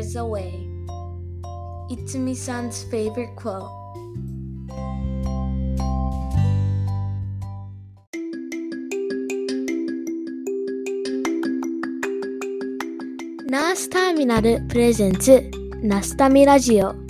[0.00, 0.66] years away.
[1.90, 3.68] Itsumi san's favorite quote.
[13.50, 15.28] Nas Terminal presents
[15.82, 17.09] Nastami Radio.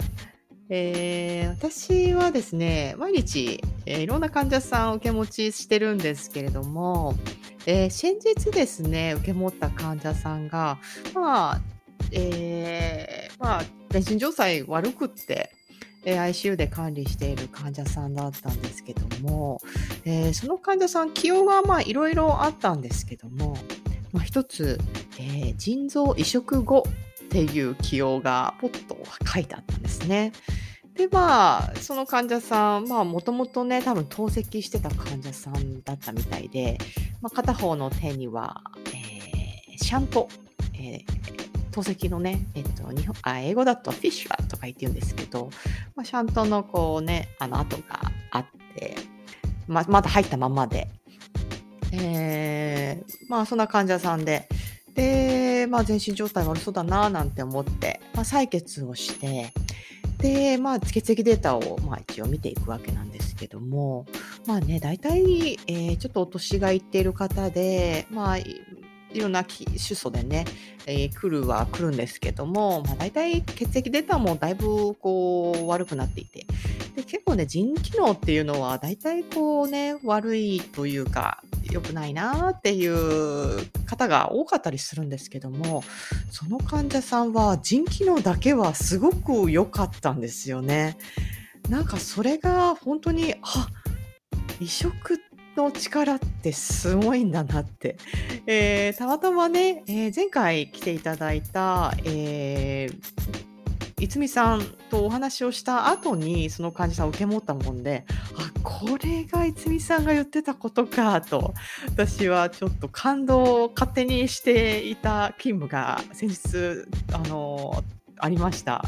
[0.73, 7.13] えー、私はですね、毎日、えー、いろんな患者さんを受け持ちしてるんですけれども、
[7.65, 10.77] えー、先日ですね、受け持った患者さんが、
[11.13, 11.61] まあ、
[12.13, 15.51] えー、まあ、全身状態悪くって、
[16.05, 19.59] え ICU で管理している患者さんだったんですけども、
[20.05, 23.57] えー、その患者さん、起用がまあいろいろあったんですけども、
[24.13, 24.79] まあ、一つ、
[25.19, 26.85] えー、腎臓移植後
[27.25, 30.31] っていう起用がポッと書いてあったんですね。
[30.95, 36.77] でまあその患者さんまあもともとね多分透析してた患者さんだったみたいで、
[37.21, 40.27] まあ、片方の手には、えー、シャント、
[40.73, 41.03] えー、
[41.71, 45.49] 透析のね、えっと、日本あ英語だとフィッシュラーとか言って言うんですけど、
[45.95, 48.45] まあ、シャントのこうねあの跡があっ
[48.75, 48.95] て、
[49.67, 50.87] まあ、まだ入ったままで、
[51.93, 54.47] えー、まあそんな患者さんで。
[54.93, 59.53] で、まあ、全身状態悪そうだななんて思って、まあ、採血をして、
[60.21, 64.05] で、まあ、血液データを、まあ、一応見ていくわけなんですけども、
[64.45, 68.37] まあね、大体、えー、ちょっとお年がいっている方で、まあ、
[69.13, 70.45] いろんな主訴でね、
[70.85, 76.45] えー、来るは来るんですけども、まあ、大体血液データもだいぶこう悪くなっていて
[76.95, 85.83] で結構ね腎機能っていうのは大体こうね悪いというか良くないなっていう方が多かったりするんですけども
[86.29, 90.97] その患者さんは腎機能だけはすごく良かったんですよね。
[91.69, 93.67] なんかそれが本当にあ
[94.59, 95.30] 移植って
[95.63, 97.97] の力ってすごいんだなって。
[98.47, 103.51] えー、たまたまね、えー、前回来ていただいた、えー
[104.01, 108.03] いつみさんとお話をした後にその患者さんを受け持ったもんで
[108.35, 111.53] あこれがいつみさんが言ってたことかと
[111.85, 117.83] 私はちょっと感動を勝手にしていた勤務が先日あの
[118.17, 118.83] ありました。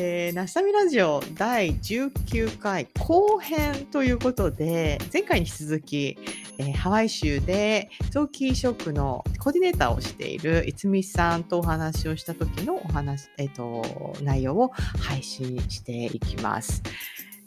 [0.00, 6.16] えー、ナシタミラジオ第19回後編ということで、前回に引き続き、
[6.58, 14.68] えー、ハワイ州で臓器移植のコーディネーターをしているいつみさんとお話をした時のお話、えっ、ー、と、内容を
[15.00, 16.80] 配信していきます。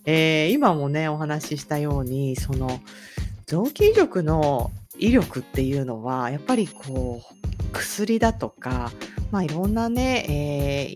[0.03, 2.81] えー、今もね、お話ししたように、その、
[3.45, 8.91] 臓器移植の威力っていうのは、やっぱりこう、薬だとか、
[9.31, 10.25] まあいろんなね、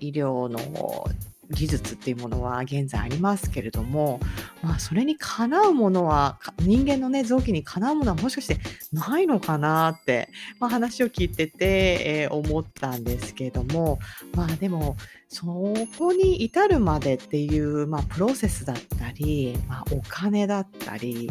[0.02, 1.08] えー、医療の
[1.52, 4.20] 技術っていうものは現在ありますけれども、
[4.62, 8.58] まあ、それにかなうものは人間のね臓器にかなうものはもしかして
[8.92, 10.30] ないのかなって、
[10.60, 14.00] まあ、話を聞いてて、えー、思ったんですけれども
[14.34, 14.96] まあでも
[15.28, 15.46] そ
[15.98, 21.30] こに至るまでっていう、まあ、プロセスだったり、まあ、お金だったり、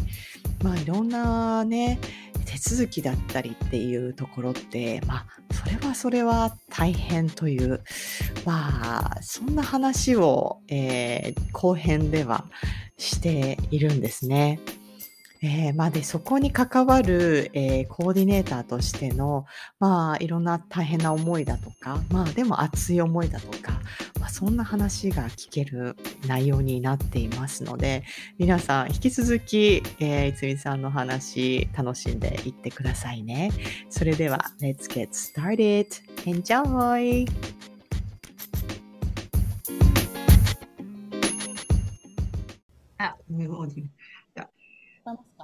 [0.63, 1.99] まあ、いろんなね
[2.45, 7.83] 手続きだったりっていうところって、まあ、それはそれは大変という、
[8.45, 12.47] まあ、そんな話を、えー、後編では
[12.97, 14.61] しているんですね。
[15.47, 19.45] えー、まあで、そこに関わる、えー、コーディネーターとしての、
[19.79, 23.73] まあ、いろんな大変な思いだとか、まあ、でも熱い思いだとか、
[24.19, 25.97] まあ、そんな話が聞ける
[26.27, 28.05] 内容になっていますので、
[28.39, 33.51] 皆さん、引き続き、えー、いつみさんの話、楽しんでいってくださいね。
[33.91, 35.89] それでは、Let's get started!
[36.25, 37.31] Enjoy!
[42.97, 43.69] あ、もう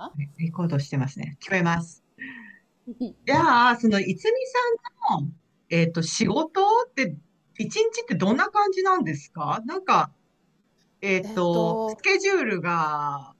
[0.01, 0.13] か？
[0.39, 1.37] レコードしてますね。
[1.43, 2.03] 聞こえます。
[2.99, 4.33] じゃあ、その、いつみ
[5.07, 5.31] さんの、
[5.69, 7.15] えっ、ー、と、仕事って、
[7.59, 9.61] 一日ってどんな感じなんですか？
[9.67, 10.11] なんか、
[11.03, 13.35] えっ、ー、と、スケジュールが、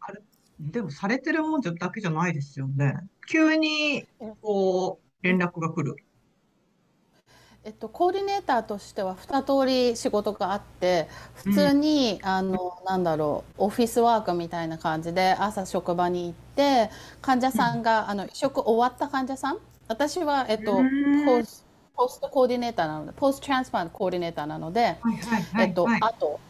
[0.00, 0.20] あれ、
[0.60, 2.94] でもされてるもんじゃだけじゃないですよね。
[3.28, 4.06] 急に、
[4.42, 5.96] こう、連絡が来る。
[7.64, 19.58] えっと、コーディネーターとしては2通り仕事があって普通に、うん、あのなんだろうオフィスワークみたいな感じで朝職場に行って患者さんが、うん、あの移植終わった患者さん？
[19.86, 20.80] 私は、えっと、
[21.24, 21.64] ポス
[21.94, 24.96] ポストコーディネーターなのでポストトランスプラントコーディネーターなので、
[25.58, 26.40] えっと、あと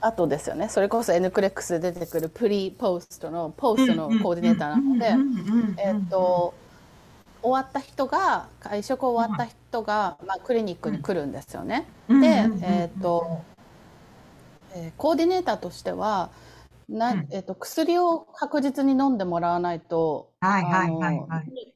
[0.00, 0.68] あとですよね。
[0.68, 6.54] それこそ N クレックスで出てくるプリポストのポストのコーディネーターなのでえっと
[7.42, 11.86] 終わった人が会食終わった人が、まあ、クリニックに来るんですよね。
[12.08, 12.14] で、
[12.62, 13.42] えっ、と、
[14.74, 16.30] えー、コーディネーターとしては
[16.88, 20.30] な、えーと、薬を確実に飲んでもらわないと、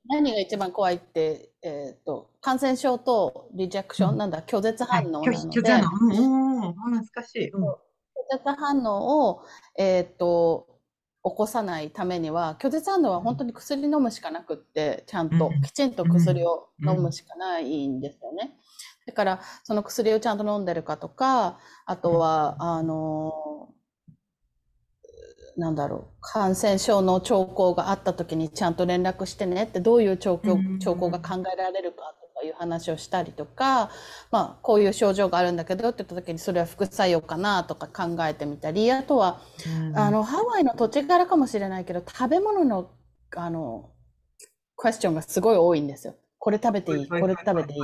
[0.08, 5.80] 何が一番怖いって、えーと、感染症とリジェクション、うん、なんだ拒絶反応なので、はい、拒絶反
[6.62, 7.74] 応、懐かしい、うん、拒
[8.32, 9.42] 絶反応を、
[9.78, 10.71] えーと
[11.24, 18.56] 起こさないためには拒絶反応は本当に薬飲むしかなくってちゃんときちんと薬を飲むしかないんですよね。
[19.06, 23.68] だからその薬をちゃんと飲んでるかとかあとはあの
[25.56, 32.14] なんだろう感染症の兆候があった時にちゃんと連絡してねってどういう兆候兆候が考えられるか
[32.44, 33.90] いう話をしたりとか、
[34.30, 42.90] まあ、こういう症状があるんだけどって言った時にそれは副作用かなとか考えてみたりあとは、うん、あのハワイの土地柄かもしれないけど食べ物の
[43.36, 43.90] あの
[44.76, 46.14] クエスチョンがすごい多いんですよ。
[46.38, 47.06] これ食べていい？
[47.08, 47.80] これ食べていい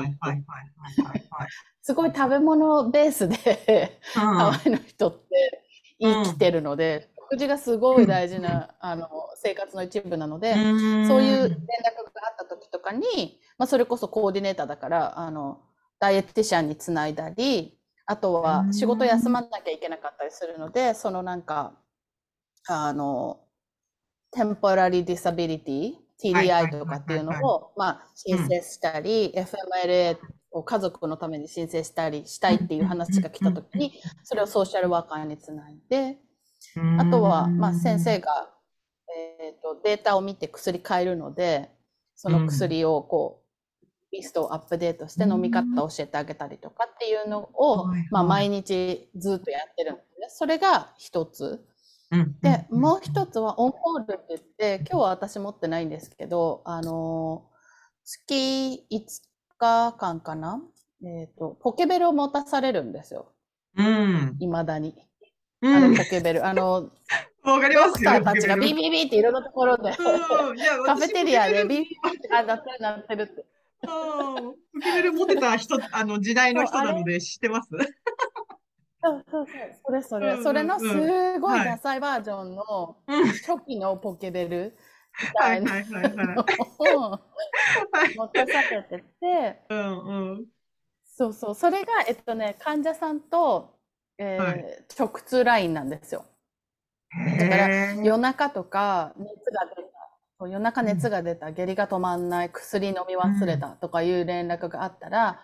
[1.80, 5.62] すごい食べ物ベースでハワイの人って
[6.00, 11.58] 生きてるので、食事がすごい大事な、あの生活の一部なので、そういう連絡が
[12.26, 15.60] あった時とかにまあ、それこそコーディネーターだからあの
[15.98, 17.76] ダイエティシャンにつないだり
[18.06, 21.74] あとは仕事休まなきゃいけなかったりするのでそのなんか
[22.68, 23.40] あの
[24.30, 30.18] テンポラリーディサビリティ TDI とかっていうのを、まあ、申請したり、うん、FMLA
[30.50, 33.92] を家族のために申請したりしたいっていう話が来た時に
[34.24, 36.18] それをソーシャルワーカーにつないで
[36.98, 38.48] あとは、まあ、先生が、
[39.42, 41.70] えーと、データを見て薬変えるので
[42.20, 43.37] その薬をこう、
[44.12, 50.26] リストをアップデートして飲み方を教えてあげたりとかっていうのを、まあ、毎日ずっとやってるんですね。
[50.30, 51.64] それが一つ。
[52.40, 57.44] で、もう一つはオンコールって言って、今日は私持ってないんですけど、あの
[58.04, 59.00] 月5
[59.58, 60.62] 日間かな？
[61.04, 63.32] えっ、ー、と、ポケベルを持たされるんですよ。
[63.76, 64.36] うん。
[64.40, 64.96] 未だに。
[65.62, 66.46] あのポケベル。
[66.46, 66.90] あの、
[67.44, 67.90] わかりますよ。
[67.90, 73.44] ドクターたちがビビビっていろんなところで、カフェテリアでビビビってなってるなってるって。
[73.82, 77.68] 受けベル持ってた人、あの時代の人なので知ってます？
[79.00, 79.52] そうそうそう、
[79.84, 82.96] それそれ、うん、それのすごいダサいバージョンの
[83.46, 84.76] 初期のポケベル。
[85.20, 85.82] みたいな
[86.34, 87.18] のを
[88.16, 90.46] 持たされてて、うんうん、
[91.04, 93.80] そうそう、それが、えっとね、患者さんと、
[94.18, 96.24] えー、はい、直通ラインなんですよ。
[97.38, 99.82] だから夜中とか熱が出
[100.46, 105.40] 夜中熱が出た、下痢が止まんない、薬飲み忘れたとかいう連絡があったら、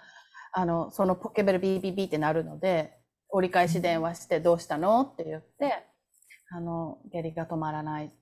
[0.52, 2.96] あの、そのポケベルビービービーってなるので、
[3.28, 5.84] 折り返し電話してどうしたのって言って、
[6.50, 8.12] あの、下痢が止まらない。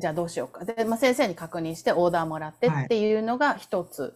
[0.00, 0.64] じゃあどうしようか。
[0.64, 4.02] で、まあ、先生に確認してオーダーもらってっていうのが一つ。
[4.02, 4.12] はい、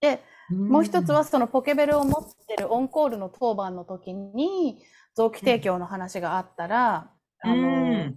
[0.00, 4.82] で、もう一つはそのポケベルを持ってるオンコールの当番の時に
[5.14, 7.10] 臓器提供の話があったら、
[7.40, 8.12] あの、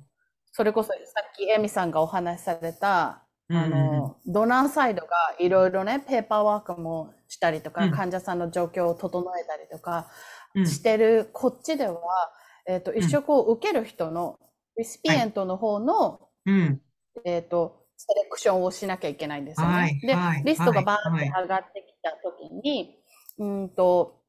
[0.52, 0.96] それこそさ
[1.28, 5.08] っきエミさんがお話しされたあの、ドナーサイドが
[5.40, 10.08] いろいろね、ペーパーワークもしたりとか、うん、患者さんの状況を整えたりとか
[10.66, 12.00] してる、うん、こっちでは、
[12.68, 14.38] えっ、ー、と、移植を受ける人の、
[14.78, 16.22] リスピエントの方の、
[17.26, 19.74] えっ、ー、と、セレクションをしなきゃいけないんですよね。
[19.74, 22.96] はい、で、はい、リストがバーって上がってきた時に、
[23.40, 24.22] うんと、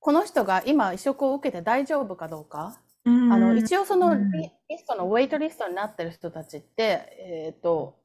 [0.00, 7.98] この人が今移植を受けて大丈夫かどうかあの一応そのリストのウェイトリストになってる人たちって、えっ、ー、と、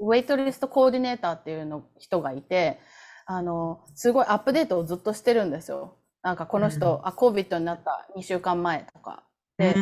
[0.00, 2.78] ウェイトリストコーディネーターっていうの人がいて、
[3.24, 5.96] あの、すごいアップデートをずっとしてるんですよ。
[6.22, 9.24] なんかこの人、うん、あ、COVID になった2週間前とか、
[9.56, 9.74] で、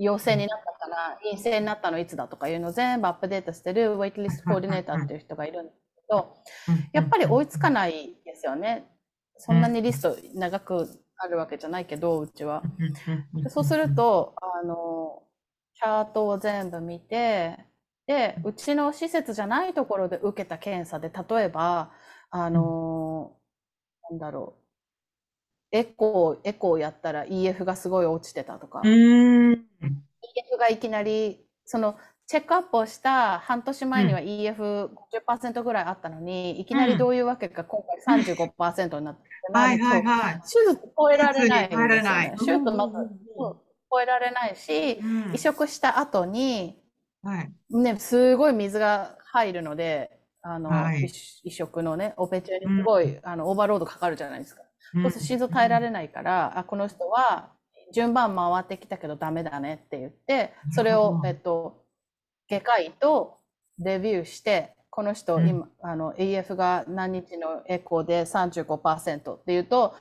[0.00, 6.34] 陽性になったかな、陰性になったのいつだとかいうのを全部アップデートしてるウェイトリストコーディネーターっていう人がいるんですけど、
[6.92, 8.88] やっぱり追いつかないですよね。
[9.38, 12.62] そんなにリスト長くあるわけじゃないけど、うちは。
[13.48, 15.22] そうすると、あの、
[15.74, 17.58] チャートを全部見て、
[18.06, 21.92] で、うちの施設じゃないところで受けた検査で、例えば、
[22.30, 23.36] あの、
[24.10, 24.56] なんだろ
[25.72, 25.76] う。
[25.76, 28.82] エコー、エコーやったら EF がすごい落ちてたとか。
[28.84, 31.96] EF がいきなり、その、
[32.32, 39.20] チェックアップをした半年前には EF50% ぐらいあったのに、いきなりどういうわけか今回35%になって、
[39.52, 40.40] はいはいはい。
[40.40, 41.68] 手術超えられない。
[42.30, 42.36] ね。
[42.38, 42.94] 手術まず、
[43.36, 44.98] 超えられないし、
[45.34, 46.82] 移植した後に、
[47.22, 51.12] はい、ね、すごい水が入るので、あの、はい、
[51.44, 54.62] 移植のね、オペ中にすごい、あのオーバーロードかかるじゃないですか。
[54.94, 57.50] そうすると心臓耐えられないから、あ、この人は
[57.92, 61.81] 順番回ってきたけどダメだねって言って、それを、えっと、
[62.52, 63.38] 外科医と
[63.78, 69.94] レビューして、この人、今、あの、AF が何日のエコーで35%っていうと、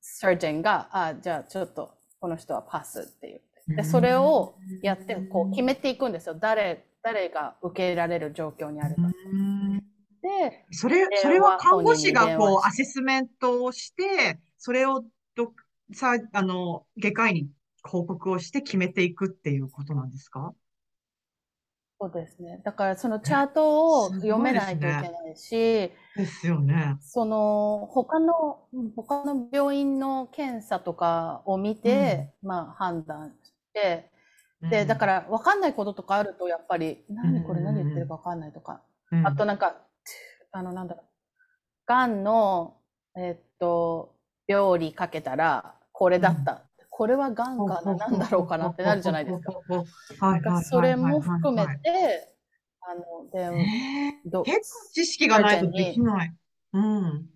[0.00, 3.42] サージェンが、あ、じゃあちょっと、この人はパスって言って。
[3.76, 6.34] で、それをやって、こう決めていくんですよ。
[6.34, 9.02] 誰、誰が受け入れられる状況にあるか。
[10.22, 15.04] で、それ、それは看護師がこう、アセスメントをして、それを
[15.36, 15.52] ど、
[15.94, 17.48] さ、あの、外科医に
[17.84, 20.52] 報告をして決めていくっていうことなんですか？
[22.02, 22.60] そうですね。
[22.64, 26.96] だからそのチャートを読めないといけないし、ですよね。
[27.00, 28.58] その他の、
[28.96, 34.10] 他の病院の検査とかを見て、うん、まあ判断して、
[34.68, 38.82] で、だから分かんないこととかあると、やっぱり、何これ何言ってるか分かんないとか、
[39.12, 39.76] うん、あとなんか、
[40.50, 41.04] あの、なんだろう、
[41.86, 42.78] がんの、
[43.16, 44.16] えっと、
[44.48, 46.64] 料理かけたら、これだった。
[46.94, 50.62] これはがんかな、なんだろうかなってなるじゃないですか。
[50.62, 52.34] それも含めて、
[52.82, 53.56] あの、でも、
[54.26, 56.34] ど結構知識がないとできない。
[56.74, 57.26] うん。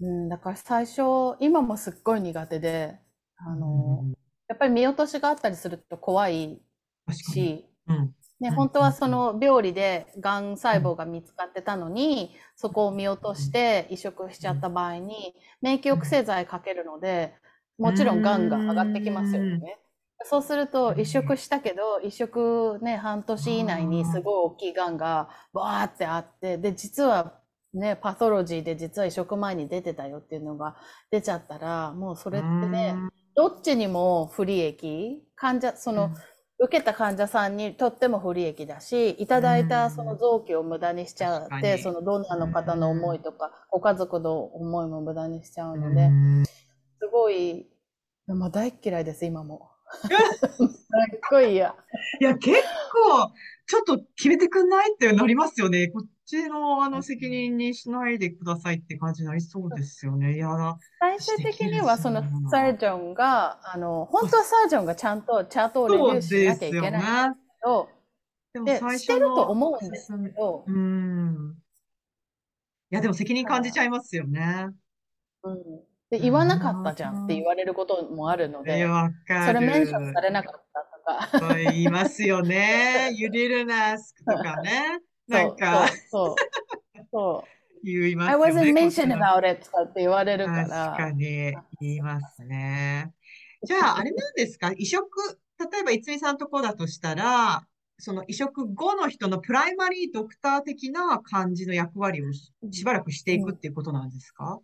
[0.00, 1.00] うん、だから最初、
[1.40, 3.00] 今もすっごい苦手で、
[3.38, 4.10] あの、うん、
[4.46, 6.60] やっぱり見落としがあったりすると怖い
[7.10, 17.34] し、うん、ね、本当はその病理でがん細胞が見つかってたのに、そこを見落として移植しちゃった場合に、免疫抑制剤かけるので、
[17.78, 19.78] もちろんがんが上がってきますよね。
[20.24, 27.38] そうすると移植したけど、移植ね、半年以内にすごい大きいがんがバーってあって、で、実は
[27.72, 30.76] ね、パソロジーで実は移植前に出てたよっていうのが
[31.10, 32.96] 出ちゃったら、もうそれってね、
[33.36, 36.10] どっちにも不利益患者、その、
[36.60, 46.10] 受けた患者さんにとっても不利益だし、いただいたその臓器を無駄にしちゃって、そのドナーの方の思いとか、ご家族の思いも無駄にしちゃうので、
[47.00, 47.66] すごい、
[48.26, 49.70] まあ、大嫌いです、今も。
[50.02, 50.68] すっ
[51.30, 51.74] ごい嫌。
[52.20, 52.58] いや、結
[52.92, 53.32] 構、
[53.66, 55.88] ちょっと決めてくんないってなりますよね。
[55.88, 60.36] こっちのあの責任にしないでくださいって感じになりそうですよね。
[60.36, 60.48] いや
[61.00, 67.88] 最終的にはそのサージョンが、あの、本当はサージョンがちゃんとチャートをレビューしなきゃいけないんですけど、
[68.54, 71.54] でも最初してると思うんですけど、うん。
[72.90, 74.68] いや、でも責任感じちゃいますよね。
[75.42, 75.56] うん。
[76.10, 78.86] で、言わなかったじゃんって言われることもあるので、
[79.26, 81.54] それメンションされなかったとか。
[81.54, 83.10] 言いますよね。
[83.14, 85.00] You didn't ask とかね。
[85.26, 85.86] なんか。
[86.10, 86.34] そう。
[87.12, 87.48] そう。
[87.84, 88.44] 言いますよね。
[88.44, 90.68] I wasn't mentioned about it とかって言われるから。
[90.68, 93.12] 確かに言いますね。
[93.62, 94.72] じゃあ、あれなんですか？
[94.76, 95.06] 移植、
[95.58, 97.66] 例えば、いつみさんのとこだとしたら、
[97.98, 104.60] その移植後の人のプライマリードクター的な感じの役割をしばらくしていくっていうことなんですか、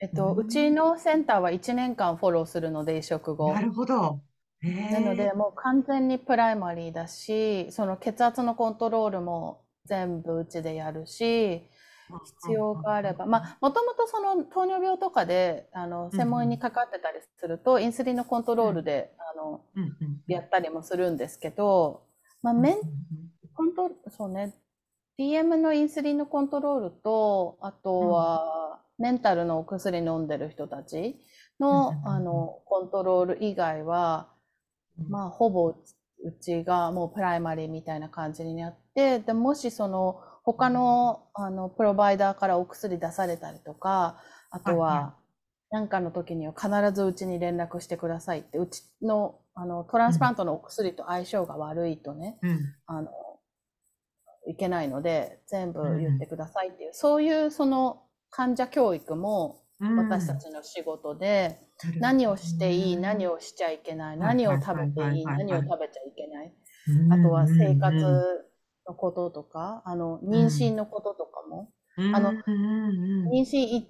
[0.00, 3.52] えっと、うちのセンターは1年間フォローするので、移植後。
[3.52, 4.20] なるほど。
[4.62, 11.62] なので、もう完全にプライマリーだし、その血圧のコントロールも全部うちでやるし、
[12.24, 19.64] 必要があれば、まあ、もともとその糖尿病とかで、あの、専門医にかかってたりすると、インスリンのコントロールで、あの、
[20.28, 22.06] やったりもするんですけど、
[22.42, 22.82] まあ、メン、
[23.54, 24.54] コント、そうね、
[25.18, 31.16] DM のインスリンのコントロールと、あとは、メンタルのお薬飲んでる人たち
[31.60, 34.28] の、あの、コントロール以外は、
[35.08, 35.74] まあ、ほぼ
[36.24, 45.16] うちがもうプライマリーみたいな感じになって、で、もしその、他の、あの、プロバイダーからお薬出されたりとか、あとは、
[45.70, 53.10] なんかの時には必ずうちに連絡してくださいって、うちの、あの、トランスプラントのお薬と相性が悪いとね、うん、あの、
[54.46, 61.58] いけないので、全部言ってくださいっていう、そういうその患者教育も私たちの仕事で、
[61.94, 66.52] うん、何をしていい、何をしちゃいけない、何を食べていい、何を食べちゃいけない。
[67.10, 68.46] あとは生活
[68.88, 71.70] のこととか、あの、妊娠のこととかも、
[72.14, 73.86] あの、妊娠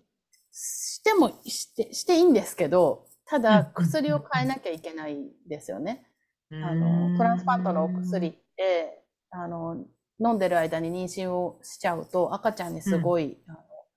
[0.52, 5.16] してもして、していいんですけど、ただ薬を変えなきゃいけない
[5.48, 6.06] ですよね。
[6.50, 9.84] あの、トランスパントのお薬って、あの、
[10.18, 13.38] 飲んでる間に妊娠をしちゃうと赤ちゃんにすごい、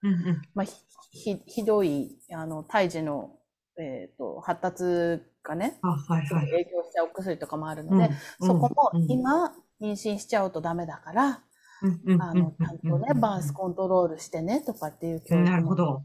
[0.02, 0.66] あのまあ、
[1.12, 3.38] ひひどいあの胎児の、
[3.78, 11.44] えーと、発達がね、はいはい、影響しちゃうお薬とかもあるので、うん、そこも今、妊娠しちゃうとダメだから、
[11.82, 15.76] うんうんあの、ちゃんとね、バースコントロールしてね、とかっていう教育もなるほ。
[15.76, 16.04] ど。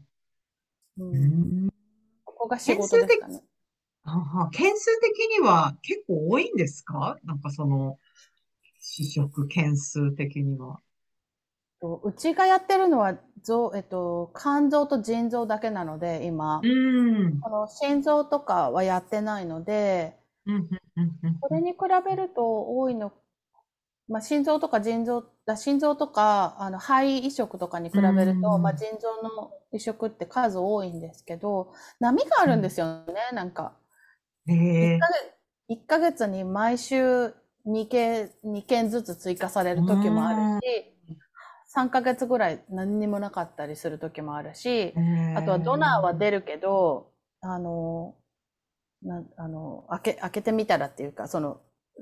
[0.97, 1.03] う。
[1.03, 1.69] うんん
[2.23, 3.43] ここが仕事ですかね。
[4.51, 7.17] 件数的には結構多いんですか？
[7.23, 7.97] なんかその、
[8.79, 10.79] 試食件数的には。
[11.85, 16.61] とうちがやってるのは、臓えっと、肝臓と腎臓だけなので、今。
[16.63, 17.39] うん。
[17.39, 20.63] この心臓とかはやってないので、うん、うん、
[20.97, 21.39] うん、うん。
[21.39, 23.13] これに比べると多いの、
[24.07, 33.73] まあ、心臓とか腎臓、だ心臓とか、あの、肺移植とかに比べると、うんまあ、腎臓の移植って数多いんですけど、波があるんですよね、なんか。
[34.47, 37.35] へえ1ヶ月、1ヶ月に毎週
[37.67, 40.94] 2件、2件ずつ追加される時もあるし、
[41.77, 44.95] 3ヶ月ぐらい何にもなかったりする時もあるし、
[45.33, 48.15] あとはドナーは出るけど、あの、
[49.03, 51.61] なんあの、開け、開けてみたらっていうか、その、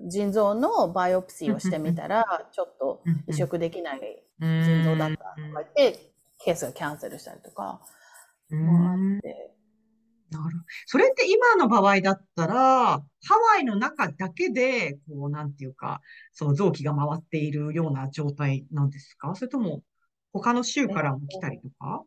[0.09, 6.13] 腎臓のバイオプシーをしてみたら、ちょっと移植できない腎臓だったとか言って、
[6.43, 7.81] ケースがキャンセルしたりとか
[8.51, 9.52] もあって、
[10.33, 10.57] なる。
[10.85, 13.01] それって今の場合だったら、ハ
[13.55, 16.01] ワイの中だけで、こう、なんていうか、
[16.33, 19.33] その臓器が回っているような状態なんですか？
[19.35, 19.81] それとも、
[20.33, 22.03] 他の州からも来たりとか？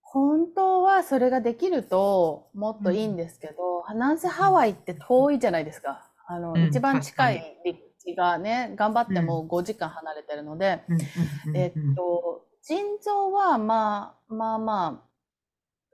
[0.00, 4.18] 本当はそれができるともっといいんですけど、なん。
[4.18, 6.10] せハワイって遠いじゃないですか。
[6.26, 6.68] あの、うん。
[6.68, 11.56] 一番近確い立地がね、頑張っても5時間離れてるので、うんうんうん。
[11.56, 15.05] えっと、腎臓はまあ、まあまあ、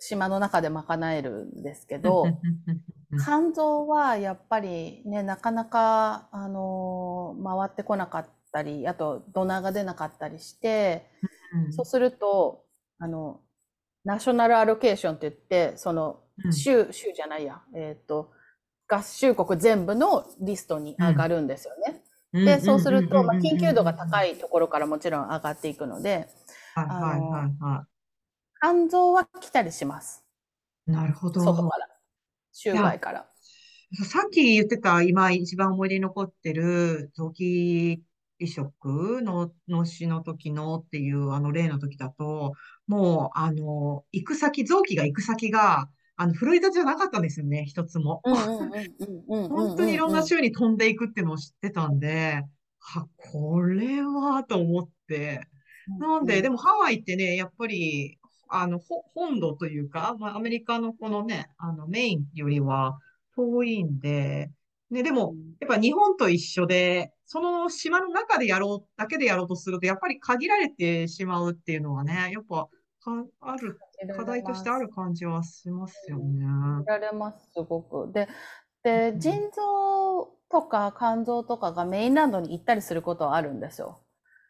[0.04, 2.24] 島の中で賄えるんですけど、
[3.24, 11.06] 肝臓はやっぱりね、なかなか、あのー回ってこなかったり、あとドナーが出なかったりして、
[11.54, 12.64] うんそうすると、
[12.98, 13.40] あの、
[14.04, 16.52] ナショナルアロケーションって言って、そのうん。
[16.52, 18.32] 州、州じゃないや、えっと、
[18.88, 22.02] 合衆国全部のリストに上がるんですよね。
[22.44, 26.28] で、そうすると、まあ、緊急度が高いところからもちろん上がっていくので、
[26.74, 27.86] はいはいはいは
[28.62, 30.24] 肝臓は来たりします。
[30.86, 30.92] い。
[30.92, 31.40] なるほど。
[31.40, 31.88] 外から。
[32.52, 33.26] 州外から。
[34.08, 38.02] さっき言ってた、今一番思い出に残ってる臓器
[38.38, 42.52] 移植の、の死の時のっていうあの例の時だと、
[42.86, 48.22] もう、あの、行く先、臓器が行く先が、あの、フロリダじゃなかったんですよね、一つも。
[48.24, 52.42] 本当にいろんな州に飛んでいくっていうのを知ってたんで、
[52.78, 55.46] は、これは、と思って。
[55.98, 58.18] なんで、でもハワイってね、やっぱり、
[58.54, 62.98] あの、ほ本土というか、まあ、アメリカのこのね、あの、メインよりは
[63.34, 64.50] 遠いんで、
[64.90, 72.68] ね、でも、やっぱ日本と一緒で、その島の中でやろう、だけでやろうとすると、やっぱり限られてしまうっていうのはね、やっぱ、
[73.00, 73.78] か、ある、
[74.14, 76.44] 課題としてある感じはしますよね。
[76.80, 78.12] 見られます、すごく。
[78.12, 78.28] で、
[78.82, 84.00] で、腎臓とか肝臓とかがメインランドに行ったりすることはあるんですよ。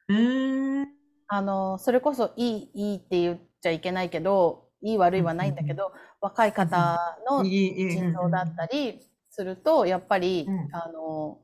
[0.09, 1.02] うーん。
[1.35, 11.39] あの、それこそいい、いいって言っちゃいけないけど、いい悪いはないんだけど、若い方のいい、いい、腎臓だったりすると、やっぱりうん、あの、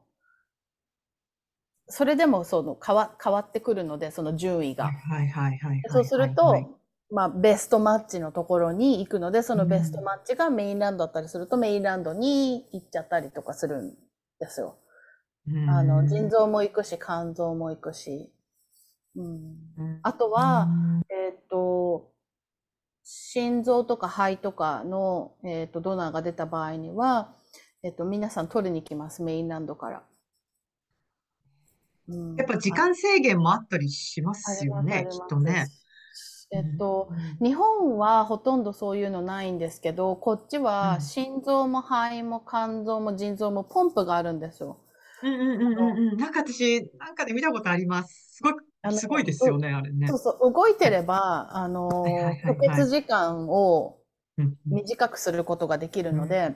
[1.87, 4.89] それでもその変わ、変わってくるので、その順位が。
[4.89, 5.83] はいはいはいはい。
[5.89, 6.79] そうすると、
[7.11, 13.95] まあ、ベストマッチのところに行くので、そのベストマッチがメインランドだったりすると、メインランドに行っちゃったりとかするん
[14.39, 14.77] ですよ。
[15.47, 18.31] うんあの、腎臓も行くし、肝臓も行くし。
[19.19, 19.25] うん。
[19.79, 20.69] うんあとは、
[21.11, 22.11] えっと、
[23.03, 27.35] 心臓とか肺とかの、えっと、ドナーが出た場合には、
[27.83, 30.03] えっと、皆さん取りに来ます、メインランドから。
[32.09, 35.67] うんやっぱ時間制限もあったりしますよね、きっとね。。
[36.51, 37.11] えっと、
[37.43, 44.79] 日本はほとんどそういうのないんですけど、こっちうはん心臓も肺も肝臓も腎臓もポンプがあるんですよ。
[45.23, 46.17] うんうんうんうんうん。
[46.17, 48.37] なんか私、なんかで見たことあります。
[48.37, 48.61] すごい、あの
[48.93, 50.09] すごいですよね、あれね。
[50.09, 50.15] そ。
[50.15, 52.57] うそう、動いてれば、あの、はいはいはいはい。
[52.61, 53.99] 虚血時間を
[54.67, 56.55] 短くすることができるので、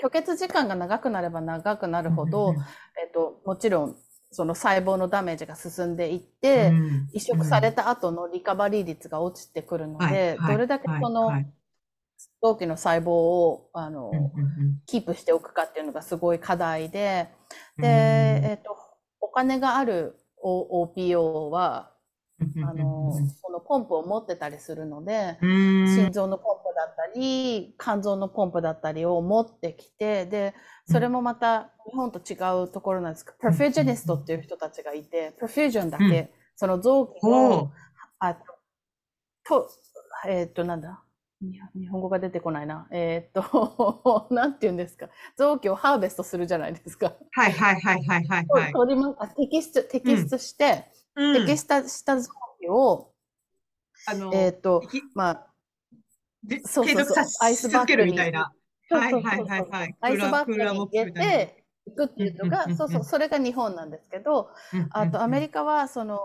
[0.00, 2.54] 虚血時間が長くなれば長くなるほうんど、
[3.02, 3.96] えっと、もちろん、
[4.30, 11.46] その細胞のダメージが進んでいって、うん移植された後のリカバリー率が落ちてくるのはいで、はいどれだけそはいのはい。
[12.42, 14.10] 臓器の細胞を、あの、
[14.86, 17.28] キープしておくかっていうのがすごい課題で、
[17.76, 17.82] うん。
[17.82, 18.76] で、えっと、
[19.20, 21.90] お金がある OPO は、
[22.40, 25.86] うんあの、そのポンプを持ってたりするので、うん。
[25.88, 30.54] 心臓のポンプだったり、肝臓のポンプだったりを持ってきて、で、
[30.90, 37.70] それもまた日本と違うところなんですけど、パフュージョニストっていう人たちがいて、パフュージョンだけ、その臓器ほを、
[38.18, 38.34] あ
[39.44, 39.68] と、
[40.26, 41.03] えっと、なんだ、
[41.40, 42.86] 日本語が出てこないな。
[42.90, 45.08] えー、っと、 なんて言うんですか。
[45.36, 47.14] 臓器をハーベストするじゃないですか。
[47.32, 48.72] はいはいはいはいはい、はい。
[48.72, 53.12] 取りま摘出、摘出して、うん、摘出した臓器を、
[54.06, 54.82] あのえー、っと、
[55.14, 55.46] まあ、
[56.64, 58.52] そうそうそう、アイスバッグみたいな。
[58.90, 59.96] はいはいはいはい。
[60.00, 64.50] アイスバッグに入れて、行くっていうのが、そうそう、それが日本なんですけど、
[64.90, 66.18] あとアメリカはその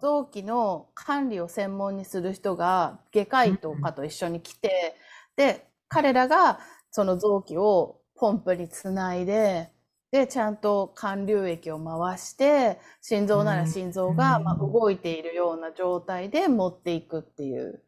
[0.00, 4.96] 臓器の管理を専門にする人が外科医とかと一緒に来て、
[5.36, 6.58] で、彼らが
[6.90, 9.70] その臓器をポンプにつないで、
[10.10, 17.82] で、ちゃんと管流液を回して、心臓なら心臓がま動いているような状態で持っていくっていう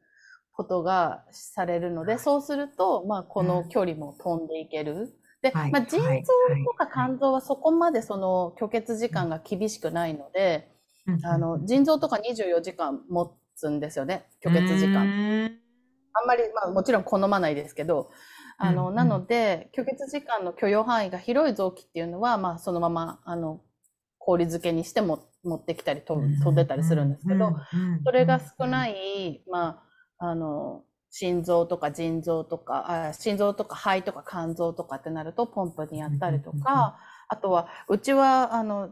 [0.52, 5.16] ことがされるので、そうすると、まあ、この距離も飛んでいける。
[5.50, 6.32] で、はい、まあ、腎臓
[6.64, 10.72] とか肝臓はそこまでその虚血時間が厳しくないので、
[11.22, 15.00] あの腎臓とか24時間持つんですよね虚血時間。
[16.18, 18.10] あんまり、まあ、もちろん好まないですけど
[18.58, 23.60] あの、なので虚血時間の許容範囲が広い臓器っていうのは、まあ、そのままあの
[24.18, 27.54] 氷漬けにしても持ってきたり飛んでたりするんですけど
[28.04, 29.82] それが少ない、ま
[30.18, 30.82] あ、あの
[31.18, 36.98] 心臓とか腎臓とか、あ心臓とか肺とか肝臓とかってなるとポンプにやったりとか、
[37.28, 38.90] あとは、うちは、あの、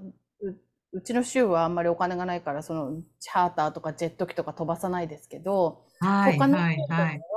[0.92, 6.62] うちの州はあんまりお金がないから、そのチャーターとかジェット機とか飛ばさないですけど、はい、他の州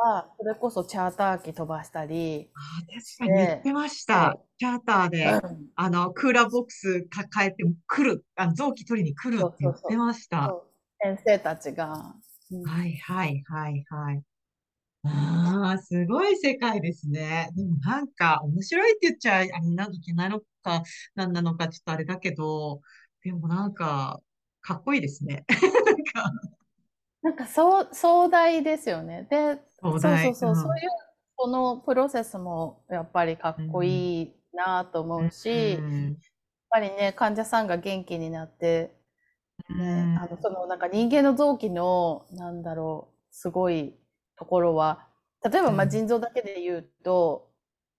[0.05, 2.49] は、それこそチャーター機飛ばしたり。
[2.53, 2.59] あ
[3.19, 4.39] 確かに言ってました。
[4.57, 10.37] チャーターで、うん、あの、クーラーボックス抱えて来る、あ臓器取りに来るって言ってました。
[10.37, 12.15] そうそうそう先生たちが。
[12.51, 14.23] うん、はいはいはいはい。
[15.07, 17.49] ああ、すごい世界ですね。
[17.55, 20.83] でもなんか面白いって言っちゃあれなんいけないのか、
[21.15, 22.81] なんなのかちょっとあれだけど、
[23.23, 24.21] でもなんか、
[24.61, 25.45] かっこいいですね。
[25.85, 26.31] なんか、
[27.21, 29.27] なんかそう壮大ですよね。
[29.29, 30.89] で、そうそうそう、うん、そういう
[31.35, 36.15] このプロセスもやっぱりかっこいいなと思うし、うん、やっ
[36.69, 38.93] ぱりね、患者さんが元気になって、
[39.69, 43.93] ね、あのそのなんか人間の臓器の、なんだろう、すごい
[44.37, 45.07] ところは、
[45.43, 47.49] 例えばまあ腎臓だけで言うと、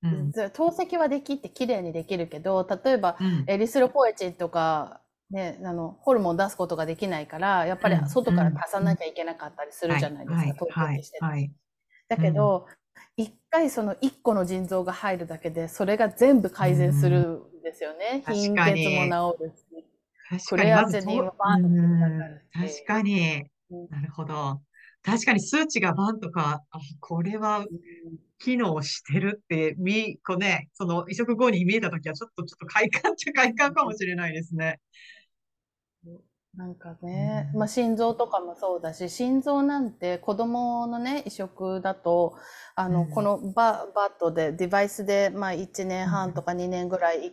[0.03, 11.19] うん、透析はできって綺麗にできるけど、例えば、エリスロポエチンとか、ね、あの、ホルモンを出すことができないから、やっぱり外から足さなきゃいけなかったりするじゃないですか、透析して。
[12.09, 12.67] だけど、
[13.17, 17.21] 一、回その一個の腎臓が入るだけで、それが全部改善する
[17.61, 18.23] んですよね。
[18.27, 20.49] 貧血も治るし。
[20.49, 23.45] クレアチニンもバンと確かに。
[23.91, 24.61] なるほど。
[25.03, 27.65] 確かに数値がバンとか、あ、これは
[28.39, 34.81] 機能してるって、み、こうね、その移植後に見えたときはちょっと、ちょっと快感っちゃ快感かもしれないですね。
[36.57, 42.37] なんかね、まあ、心臓とかもそうだし、心臓なんて子供のね、移植だと、
[42.75, 47.33] あの、うん、このババットで、デバイスで、まあ、1年半とか2年ぐらい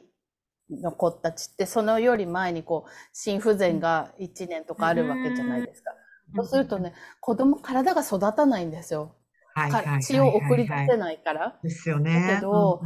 [0.70, 5.92] 残ったちって、そのより前にこう、心不全が1年とかあるわけじゃないですか。
[6.36, 9.16] そうするとね、子供、体が育たないんですよ。
[9.56, 11.58] はいはいはい血を送り出せないから。
[11.64, 12.28] ですよね。
[12.28, 12.82] だけど、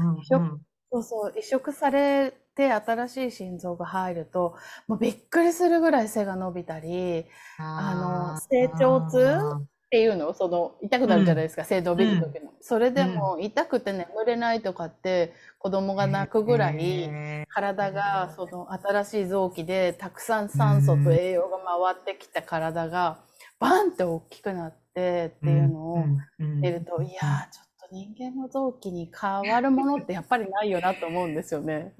[0.91, 4.55] そうそう、移植されて新しい心臓が入ると、
[4.87, 7.25] もうびっくりするぐらい背が伸びたり、
[7.57, 7.95] あ
[8.35, 12.51] の、成長痛っていうのその、痛くなるじゃないですか、うん、背伸びる時の。
[12.61, 23.19] それでも、痛くて眠れないとかって、子供が泣くぐらい、体が、その、新しい臓器で、たくさん酸素と栄養が回ってきた体が、
[23.59, 26.05] バンって大きくなってっていうのを
[26.39, 31.93] 見ると、いやちょっと人間の臓器に変わるものってやっぱりないよなと思うんですよね。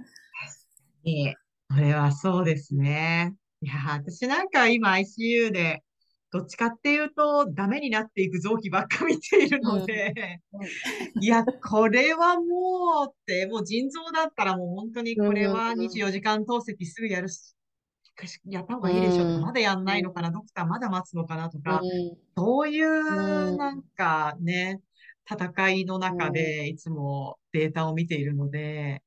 [1.06, 1.36] ええ、
[1.70, 3.36] これはそうですね。
[3.62, 5.84] いや、私なんか今 ICU で、
[6.32, 17.56] どっちかっていうと、ダメになっていく臓器ばっか見ているので、うん、いや、これはもうって、もう腎臓だったらもう本当にこれは24時間透析すぐやるし、
[18.46, 19.26] やった方がいいでしょ。
[19.26, 21.82] とか、まだやんないのかな、ドクターまだ待つのかなとか、
[22.38, 24.82] そういうなんかね、
[25.30, 29.04] 戦いの中でいつもデータを見ているので、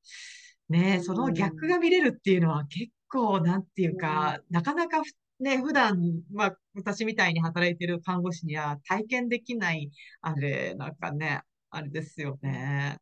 [0.69, 5.01] ね、その逆が見れるっていうのは結構、なんていうか、なかなか
[5.39, 12.97] ね、普段、まあ、私みたいに働いてる看護師には体験できない、あれ、なんかね、あれですよね。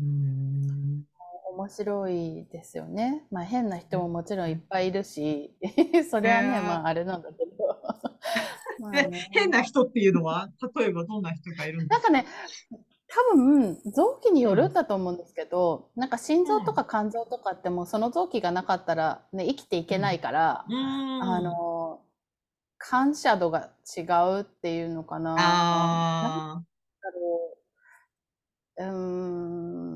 [0.00, 1.04] うん。
[1.58, 3.26] 面白いですよね。
[3.32, 5.56] まあ変な人ももちろんいっぱいいるし、
[6.08, 7.50] それはね、まああれなんだけど。
[8.78, 12.28] まあね、変な人っていうのは、例えばどんな人がいるんですかなんかね、
[13.08, 14.72] 多分臓器によるん。
[14.72, 22.02] だと思うんですけど、うん、なんか心臓とか肝臓とかってもうその臓器がなかったら、ね、生きていけないから、うん、あの
[22.76, 26.62] 感謝度が違うっていうのかな。
[28.78, 29.87] うーん、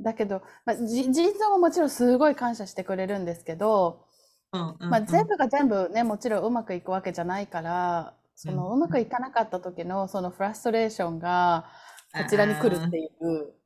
[0.00, 4.04] だけど、まあ、じ腎臓ももちろんすごい感謝してくれるんですけど、
[4.52, 11.66] うんうんまあ、全う部が全部ね、もちろんうまくいくわけじゃないから、そのうんうまくいかなかった時のそのフラストレーションが
[12.12, 13.42] こちらに来るっていう。
[13.42, 13.60] ん。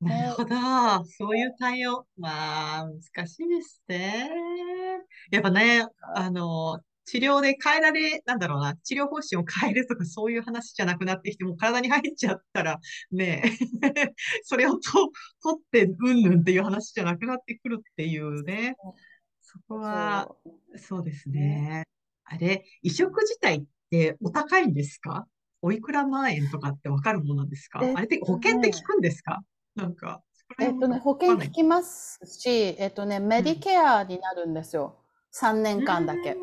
[0.00, 0.54] なるほど。
[1.04, 2.06] そういう対応。
[2.16, 4.30] まあ、難しいですね。
[5.30, 12.78] やっぱね、あの、治療で変えられ、なんだろうな、治療方針を変えるとかそういう話じゃなくなってきて、もう体に入っちゃったら、
[13.12, 13.42] ね
[13.94, 14.12] え、
[14.44, 14.80] それをと
[15.42, 18.74] 取ってうんぬんっていう話じゃなくなってくるっていうね。
[19.40, 20.28] そこは、
[20.76, 21.84] そうですね。
[22.24, 25.26] あれ、移植自体ってお高いんですか？
[25.62, 27.80] おいくら万円とかってわかるものなんですか？
[27.82, 29.42] えっとあれって保険って効くんですか？
[29.76, 30.22] なんか、
[30.58, 34.96] えっとね、辺保険効きますし、えっとね、メディケアになるんですよ。
[35.32, 36.36] 3年間だけ。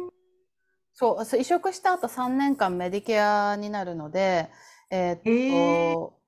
[0.94, 4.50] そう、そう移植した後3年間メディケアになるので、
[4.90, 6.20] えっへと、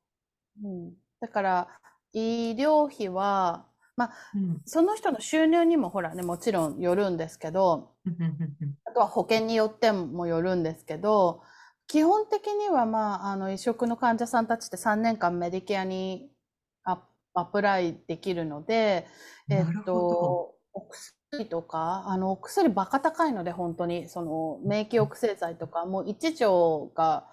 [0.64, 1.68] うん、だから、
[2.14, 4.62] 医療費は、まあ、うん。
[4.66, 7.92] その人の収入にもほらね、もちろんよるんですけど、
[8.86, 11.42] あとは保険によってもよるんですけど、
[11.88, 16.30] 基本的にはまあ、あの、移植の患者さんたちって3年間メディケアに
[16.84, 17.02] ア
[17.34, 19.06] アプライできるので、
[19.50, 19.66] えっ。
[19.86, 20.90] と、お
[21.38, 27.28] 薬とか、あの、お薬バカ高いので、本当に、その、免疫抑制剤とか、もう1錠が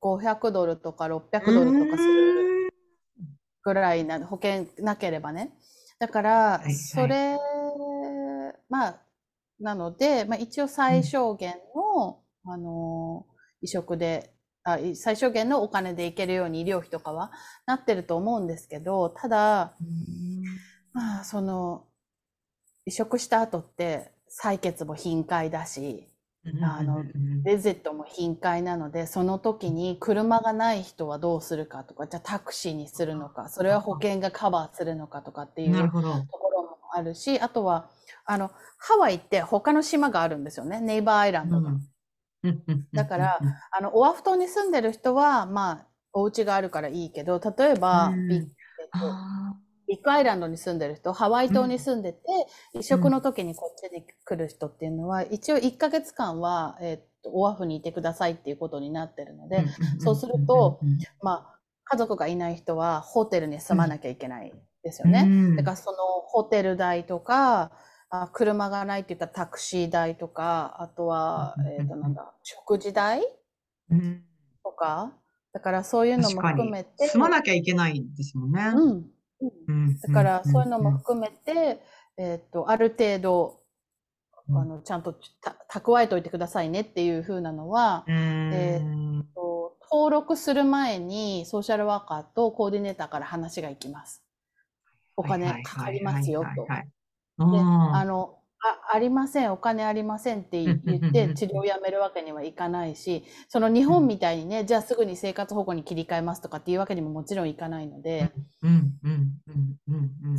[0.00, 2.62] 500ドルとか600ドルとかする
[3.62, 5.52] ぐらいな、保険なければね。
[5.98, 6.74] だからはいは、い。
[6.74, 7.38] それ、
[8.68, 9.02] まあ、
[9.60, 13.26] なので、まあ一応最小限の、あの、
[13.60, 14.34] 移植で、
[14.64, 17.30] あ、い最小限のお金でいけるように医療費とかは
[17.66, 20.42] なってると思うんですけど、ただ、うん。
[20.92, 21.86] まあ、その、
[22.86, 26.08] 移植した後って採血も頻回だし、
[26.62, 35.74] あのうんレジットも頻回なので、その時に車がない人はどうするかとか、じゃあタクシーにするのか、それは保険がカバーするのかとかっていう。
[35.74, 37.88] ところもあるし、あとは、
[38.24, 40.80] あの、ハワイって他の島があるんですよね。
[40.80, 41.70] ネイバーアイランドが。
[42.92, 43.38] だから
[43.70, 48.50] あの、オアフ島に住んでる人は、まあ、お家があるからいいけど、例えば、うんビッえっと
[48.94, 49.51] あ
[49.92, 52.20] ビッグアイランドに住んでる人、ハワイ島に住んでて、
[52.72, 59.66] 移植の時にこっちに来る人っていうのは、一応1ヶ月間は、えっと、オアフにいてくださいっていうことになってるのーで、
[59.98, 60.80] そうすると、
[61.20, 65.26] まあ、家族がいない人はホテルに住まなきゃいけないですよね。
[65.26, 65.56] うん。
[65.56, 67.72] だからそのホテル代とか、
[68.08, 73.20] あ車がないって言ったらタクシー代とか、あとは、うんえっと、なんだ、食事代
[73.90, 74.24] うん。
[74.64, 75.12] とか、
[75.52, 78.72] だからそういうのも含めて、住まなきゃいけないんですもんね。
[78.74, 79.11] うん。
[80.08, 81.82] だからそういうのも含めて、
[82.16, 83.60] えっと、ある程度、
[84.48, 84.58] うん。
[84.58, 88.14] あの、ちゃんとた蓄えておいてくださいねっていう風なのは、うん。
[88.52, 88.80] え
[89.34, 94.24] と登録する前にソーシャルワーカーとコーディネーターから話がいきます。
[95.16, 96.66] お金かかりますよと。
[96.66, 101.34] で、あの、あ、ありません、お金ありませんって言ってん。
[101.34, 108.32] 治療をやめるわけにはいかないし、その日本みたいにね、じゃあすぐに生活保護に切り替えますとかっていうわけにももちろんいかないので、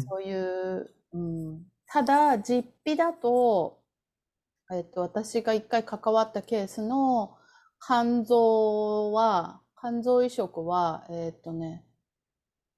[0.09, 3.81] そういう、うん、ただ実費だと、
[4.71, 7.35] えっと、私が一回関わったケースの
[7.85, 11.83] 肝臓は、肝臓移植は、えっとね、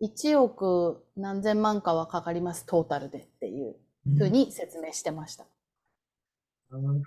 [0.01, 3.75] 1億何千万かはかかります、トータルでっていう
[4.17, 5.45] ふうに説明してました。
[6.71, 7.03] うん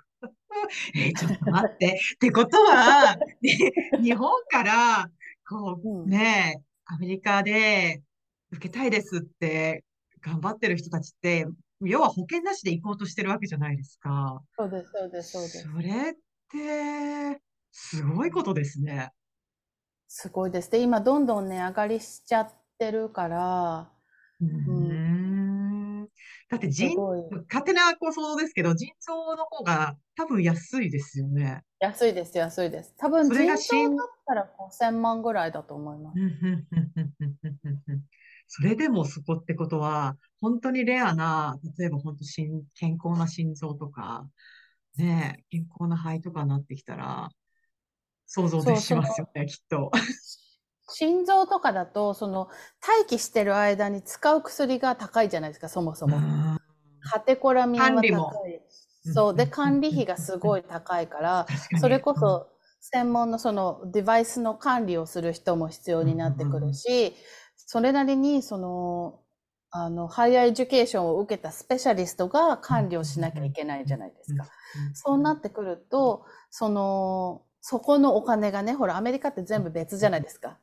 [0.95, 2.01] え、ちょっと待って。
[2.15, 5.11] ってことは、 ね日本から、
[5.49, 8.03] こうんう、ね、アメリカで
[8.51, 9.85] 受けたいですって
[10.21, 11.47] 頑張ってる人たちって、
[11.81, 14.43] 要は保険なしで行こうとしてるわけじゃないですか。
[14.57, 15.63] そうです、そうです、そうです。
[15.63, 16.15] それっ
[16.51, 19.13] て、すごいことですね。
[20.09, 20.71] すごいです。
[20.71, 23.93] で、今どんどん値上がりしちゃってるから、
[24.41, 24.88] うーん。
[26.51, 26.97] だってす腎、
[27.49, 31.63] 勝手なこう想像ですけど、腎臓の方が多分安いですよね。
[31.79, 32.95] 安いです、安いです。
[32.97, 36.19] 多分それが心腎臓だったら5000万ぐらいだと思います。
[38.49, 44.27] それでもそこってことは、本当にレアな、例えば本当心、健康な心臓とか、
[44.97, 47.29] ねえ、健康な肺とかになってきたら、
[48.27, 49.91] 想像でしますよね、きっと。
[50.89, 52.49] 心臓とかだと、その
[52.87, 56.17] 待機してる間に使う薬が高いじゃないですか、そもそも。
[56.17, 56.59] うん
[57.01, 58.61] カテコラミンは管理も高い。
[59.03, 59.35] そう。
[59.37, 61.47] で、うん管理費がすごい高いから、
[61.81, 62.49] それこそ
[62.81, 67.15] 専門のそのデバイスの管理をする人も必要になってくるし、
[67.57, 69.23] それなりにその、
[69.71, 74.49] あの、 higher education を受けたスペシャリストが管理をしなきゃいけないじゃないですか。
[74.95, 80.59] そうなってくると、その、そこのお金がね、ほら、アメリカって全部別じゃないですか。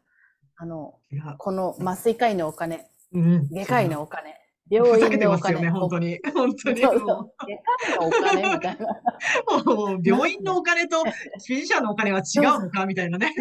[0.57, 0.95] あの、
[1.37, 3.47] この麻酔科医のお金、うん。
[3.49, 6.19] 外科医のお金、ふ病院のお金、本当に。
[6.33, 6.81] 本当に。
[6.81, 8.87] そうそうも外科医のお金みたいな。
[9.61, 13.33] うもう病院のお金とフィジシャンのお金は違うのかみたいなね。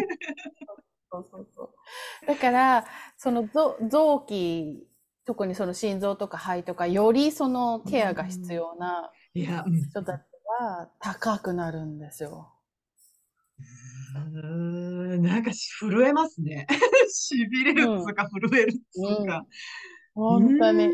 [1.11, 2.27] そうそうそう。
[2.27, 2.85] だから、
[3.17, 4.87] その臓臓器、
[5.25, 9.11] 特にその心臓とか肺とか、よりそのケアが必要な。
[9.33, 10.21] 人たち
[10.59, 12.54] は高くなるんですよ。
[14.21, 16.67] うーんなんかし震えますね。
[17.31, 19.45] 痺れるっつうか震えるっつうか。
[20.13, 20.89] 本当に。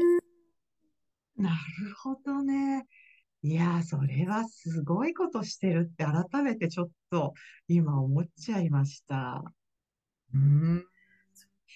[1.38, 2.88] なるほどね。
[3.44, 7.34] いやー、それはすごいことしてるって改めてちょっと
[7.68, 9.44] 今思っちゃいました。
[10.34, 10.86] うーん。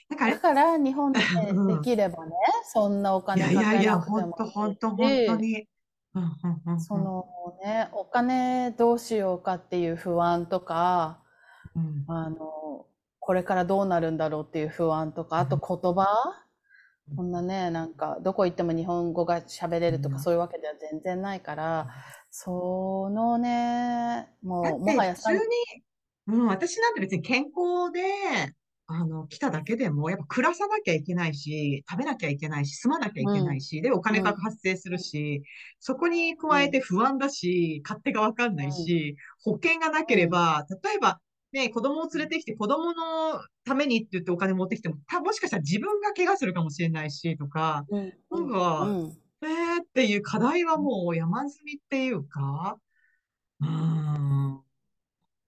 [0.10, 0.34] なんかあれ？
[0.36, 1.20] だから日本で
[1.52, 2.32] うんできればね、
[2.72, 5.68] そんなおいやい金かけやいや、いいしとに。
[6.14, 6.32] うんうん
[6.66, 7.26] うんうんその
[7.64, 11.20] ね、お金どうしようかっていう不安とか、
[11.76, 12.06] うん。
[12.08, 12.86] あの、
[13.20, 16.42] これからどうなるんだろうっていう不安とか、あと言葉？
[17.16, 20.16] こんなね、なんか、どこ行っても日本語が喋れるとうん。
[20.16, 21.88] かそういうわけでは全然ないから、
[22.32, 25.40] そのね、もう、もはや普通に、
[26.28, 28.02] うん、私なんて別に健康で、
[28.88, 35.44] あの、来ただけでも、やっぱ暮らさなきゃいけないし、食べなきゃいけないし、住まなきゃいけないし、で、お金が発生するし、
[35.80, 41.20] そこに加えて不安だし、勝手がわかんないし、保険がなければ、例えば、
[41.56, 52.78] ね、子供を連れてきて子供のためにって言ってお金持ってきても、たもしかしたら自分が怪我するかもしれないし、とか、うん、なんかうん、えーっていう課題はもう山積みっていうか、
[53.62, 54.62] うーん、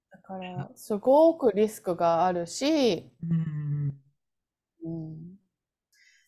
[0.10, 4.02] だから、すごくリスクがあるし、うん。
[4.84, 5.39] うん、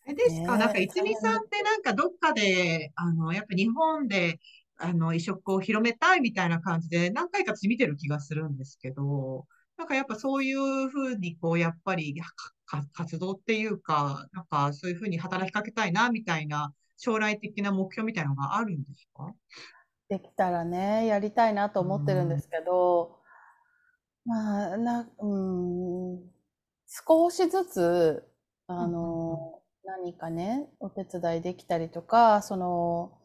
[0.07, 4.39] えですか、ねえなんか、いつみさんってなんかどっかで、あの、やっぱ日本で、
[4.77, 9.47] あの、移植を広めたいみたいな感じで、何回か私見てる気がするんですけど、
[9.79, 12.21] なんかやっぱそういうふうに、こう、やっぱり、
[12.93, 19.33] 活動っていうか、なんかそういうふうに働きかけたいな、みたいな、将来的な目標みたいなのがあるんですか？
[20.09, 23.19] できたらね、やりたいなと思ってるんですけど、
[24.25, 25.27] まあ、な、う
[26.17, 26.19] ん、
[26.85, 28.27] 少しずつ、
[28.67, 33.17] あの、何かね、お手伝いできたりとか、その、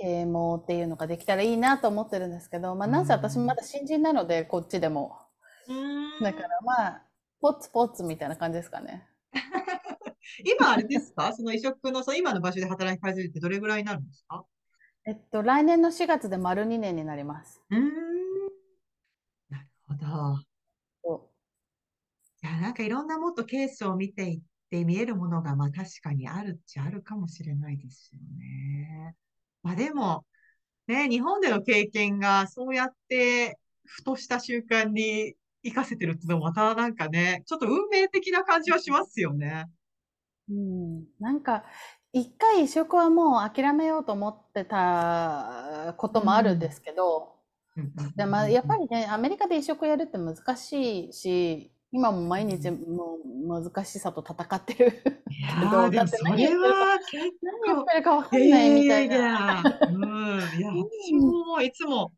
[0.00, 5.18] 啓蒙っていうのができたらいいなと思ってるんですけど、まあ、なんせ私もまだ新人なので、こっちでも。
[5.68, 7.02] うんだからまあ、
[7.40, 9.08] ポツポツみたいな感じですかね。
[10.58, 11.32] 今あれですか？
[11.32, 14.44] その移植の、その今の場所で働き始めてどれぐらいになるんですか？
[15.06, 17.60] えっと、来年の4月で丸2年になります。
[17.70, 17.88] うーん。
[19.50, 20.06] なるほど。
[21.02, 21.30] そ
[22.42, 29.14] いや、なんかいろんなもっとケースを見ていって見えるものが、まあ確かにあるっちゃあるかもしれないですよね。
[29.64, 30.24] まあでも、
[30.86, 39.64] ね、日本での経験がそうやってふとした瞬間に活かせてるってのもまたなんかね、ちょっと運命的な感じはしますよね。
[40.50, 41.64] ううん、なんか、
[42.12, 47.34] 一回移植はもう諦めようと思ってたこともあるんですけど、
[48.16, 54.88] でまあ、やっぱりね、アメリカで移植やるって難しいし、今も毎日もう難しさと戦ってる。
[55.30, 59.62] いやー、 でもそれは 結何やってるかわかいんないやいやいみたいな。
[59.62, 62.12] や、うん、いや、私もいつも、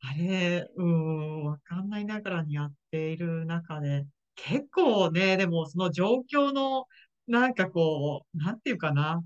[0.00, 6.86] あれ、うん、わかんないながらにやっている中で、結構ね、でもその状況の、
[7.26, 9.24] なんかこう、なんていうかな、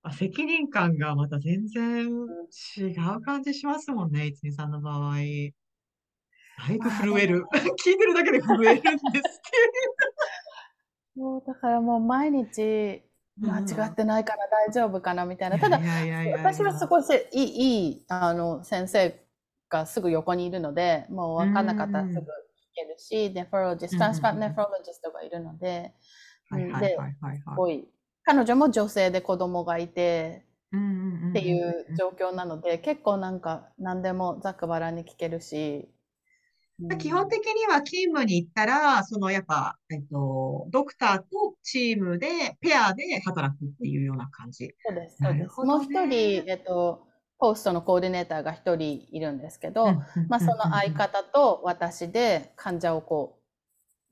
[0.00, 2.84] あ責任感がまた全然違
[3.16, 5.18] う感じしますもんね、いつみさんの場合。
[6.68, 7.44] だいぶ震える。
[7.84, 9.40] 聞いてるだけで震えるんです
[11.16, 13.02] そうだからもう毎日
[13.38, 15.58] 間違ってないから大丈夫かなみたいな。
[15.58, 15.70] けど。
[15.70, 15.82] ただ
[16.38, 19.20] 私はすごいせいい、いい、あの、先生
[19.68, 22.24] がすぐ横にいるので、もう分かんなかったらすぐ聞
[22.74, 25.92] けるし、ネフロロジスト、トランスパートネフロロジストがいるので、
[26.48, 27.38] はいはいはいはいはい。
[27.38, 27.88] すごい、
[28.22, 30.46] 彼女も女性で子供がいて
[31.30, 36.01] っていう状況なので、結構なんか何でもざっくばらんに聞けるし、うん
[36.98, 44.74] 基本的には勤務に行ったら、そのやっぱ、えっと、ドクターとチームで、ペアで働くっていうような感じ。
[44.86, 45.38] そうです、そうです。
[45.38, 47.06] なるほどもう一人、えっと、
[47.38, 49.94] ポストのコーディネーターが一人いるんですけど、
[50.28, 53.40] まあ、その相方と私で患者をこ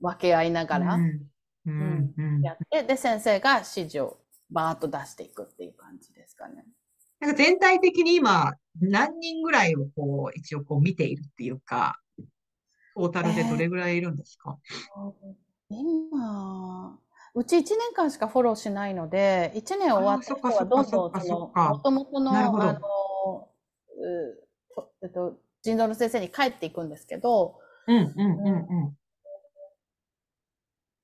[0.01, 0.97] う分け合いながら
[2.43, 4.19] やって、で、先生が指示を
[4.49, 6.65] バーッと出していくっていう感じですかね。
[7.21, 12.01] なんか全体的に今、何人ぐらいをこう、一応こう見ているっていうか、
[12.95, 14.57] トータルでどれぐらいいるんですか？
[15.69, 16.99] 今、
[17.33, 23.49] うち1年間しかフォローしないので、1年終わった人はどんどんその、もともとの、あの、
[25.03, 28.97] えっと、腎臓の先生に帰っていくんですけど、うんうんうんうん。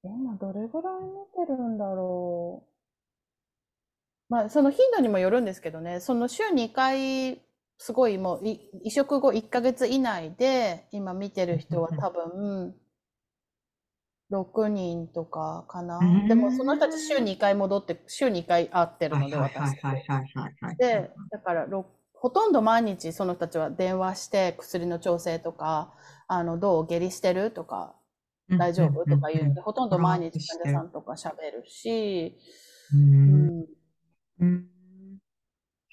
[0.04, 2.70] 今どれぐらい見てるんだろう。
[4.30, 7.42] まあ、その頻度にもよるんですけどね、その週2回、
[7.78, 8.42] すごいもう
[8.84, 12.76] 移植後1ヶ月以内で今見てる人は多分
[14.30, 16.14] 6人とかかな。
[16.28, 19.74] でもその人たち週2回戻って、週2回会ってるので、私
[20.78, 21.68] で、だから
[22.14, 25.94] ほとんど毎日その人たちは電話して薬の調整とか、
[26.28, 27.96] あの、どう下痢してるとか、
[28.58, 32.38] 大丈夫とか言うんで、ほとんど毎日患者さんとか喋るし、
[34.40, 34.68] うん。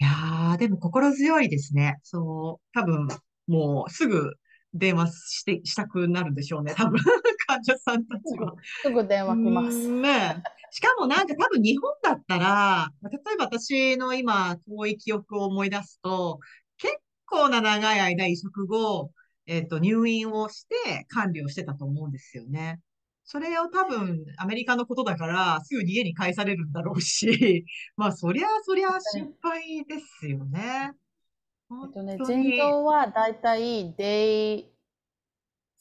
[0.05, 1.99] やー、でも心強いですね。
[2.03, 3.09] そう、多分、
[3.47, 4.35] もうすぐ
[4.73, 6.99] 電話して、したくなるんでしょうね、多分、
[7.47, 8.55] 患者さんたちは。
[8.83, 9.89] すぐ電話来ます。
[9.89, 16.41] ねしかもなんか多分日本だったら、例えば私の今、遠い記憶を思い出すと、
[16.79, 16.97] 結
[17.27, 19.13] 構な長い間移植後、
[19.47, 22.81] えっと、入院をして管理をしてたと思うんですよね。
[23.35, 27.67] それを多分、アメリカのことだから、すぐに家に帰されるんだろうし、
[27.97, 30.93] まあ、そりゃ、そりゃ心配ですよね。
[31.69, 34.67] えっとね、腎臓はだいたい day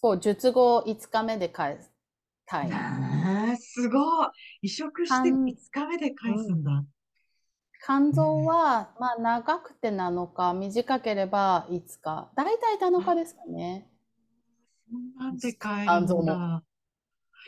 [0.01, 1.93] 4、術後5日目で返す。
[2.47, 2.71] タイ
[3.57, 4.27] すごい。
[4.63, 6.83] 移植して5日目で返すんだ。
[7.85, 12.31] 肝臓は、まあ、長くて7日、短ければ5日。
[12.35, 13.87] だいたい7日ですかね。
[14.89, 16.63] そんなんで帰るんだ。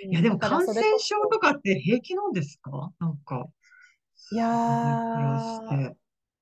[0.03, 2.91] いや、でも感染症とかって平気なんですか？
[2.99, 3.47] なんか。
[4.31, 5.95] いやー、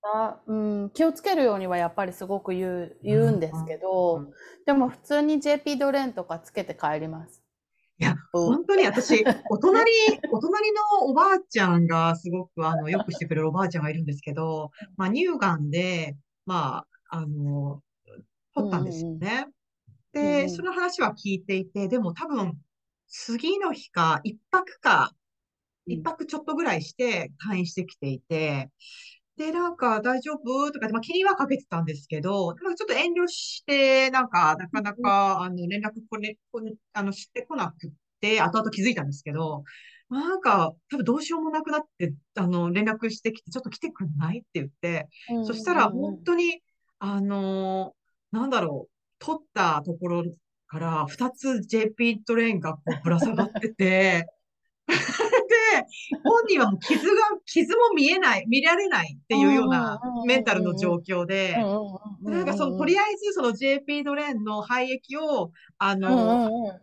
[0.06, 4.28] あうん、気をつけるようにはやっぱりすごく言う言うんですけど、
[4.66, 7.42] でも普通に JP ドレンとかつけて帰ります。
[8.00, 9.92] いや、本当に私、お隣、
[10.32, 17.82] お隣のおばあちゃんがすごく、あの、よくしてくれるおばあちゃんがいるんですけど、まあ、乳がんで、まあ、あの、
[18.56, 19.48] 取ったんですよね。
[20.12, 22.58] で、その話は聞いていて、でも多分、
[23.16, 25.12] 次の日か、一泊か、
[25.86, 28.72] 一泊ちょっとぐらいして退院してきていて、
[29.38, 30.72] で、なんか大丈夫？
[30.72, 39.64] とかまあ、気にはかけてたんですけど、ちょっと遠慮して、なんか、なかなか、あの、連絡これ、これ、あの、してこなくって、後々気づいたんですけど、
[40.10, 44.40] なんか、多分どうしようもなくなって、あの、連絡してきて、ちょっと来てくんない？
[44.40, 45.08] って言って、
[45.44, 46.62] そしたら本当に、
[46.98, 47.94] あの、
[48.32, 50.24] なんだろう、取ったところ
[50.74, 54.28] から2つ JP トレインがこうぶら下がってて、
[56.24, 57.14] 本人はもう傷が、
[57.46, 61.56] 傷も見えない、見られないっていうようなメンタルの状況で、
[62.22, 66.80] なんかその、とりあえずその JP ドレーンの廃液を、あの、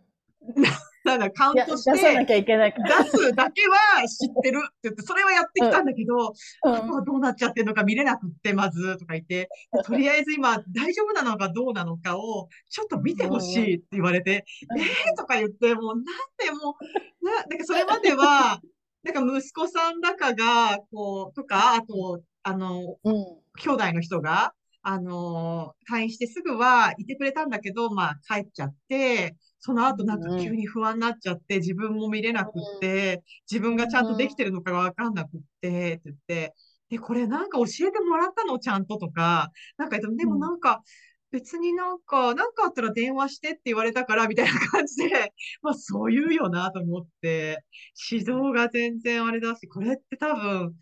[1.04, 6.32] なんだ、カウントして、出さなきゃいけない出すだけは知ってるって言って、それはやってきたんだけど、
[6.64, 9.48] うん、あとはどうなっちゃってるのか見れなくって、まず、とか言って、
[9.84, 14.86] とりあえず今大丈夫なのかどうなのかを、ちょっと見てほしいって言われて、うん、えー
[15.16, 16.76] とか言って、もうなんでも
[17.22, 18.60] う、な、なんかそれまでは、
[19.02, 23.14] なんか息子さんだかが、こう、とか、あと、あの、うん、
[23.58, 36.54] 兄弟の人が、あの、退院してすぐはいてくれたんだけど、まあ帰っちゃって、その後なんか急に不安になっちゃって、自分も見れなくって、自分がちゃんとできてるのかがわかんなくって、って言って、
[36.88, 40.82] で、これなんか教えてもらったのちゃんととか、なんかでもなんか、
[41.30, 45.32] 別になんか、なんかあったら電話してって言われたから、みたいな感じで、
[45.62, 47.64] まあそう言うよなと思って、
[48.10, 50.74] 指導が全然あれだし、これって多分、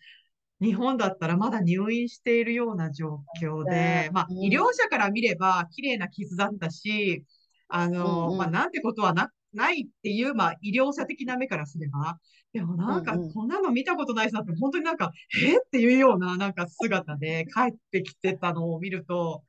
[0.60, 7.24] 日本だったらまだ入院しているような状況で、まあ医療者から見れば綺麗な傷だったし、
[7.68, 12.18] あの、まあなんてことはな、ないっていう、まあ医療者的な目からすれば、
[12.52, 15.12] でもなんかこんなの見たことないさって、本当になんか、
[15.42, 19.44] えっていうようななんか姿で帰ってきてたのを見ると、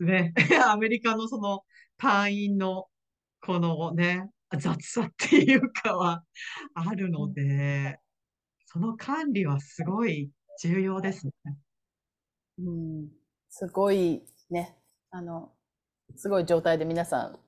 [0.00, 0.34] ね、
[0.68, 1.64] アメリカのその
[1.96, 2.86] 隊員の
[3.40, 6.24] このね、雑さっていうかは
[6.74, 7.98] あるので、
[8.66, 10.30] その管理はすごい
[10.60, 11.32] 重要ですね。
[12.58, 13.08] うん、
[13.48, 14.76] すごいね、
[15.10, 15.52] あの、
[16.16, 17.38] すごい状態で皆さん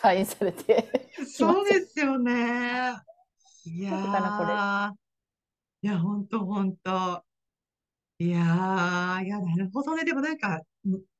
[0.00, 1.10] 退院されて。
[1.26, 2.94] そうですよね。
[3.66, 3.82] い。
[3.82, 4.92] やー、
[5.82, 5.86] い。
[5.86, 7.24] や、ほんとほんと。
[8.18, 8.30] い。
[8.30, 9.28] やー、い。
[9.28, 10.04] や、なるほどね。
[10.04, 10.60] でもなんか、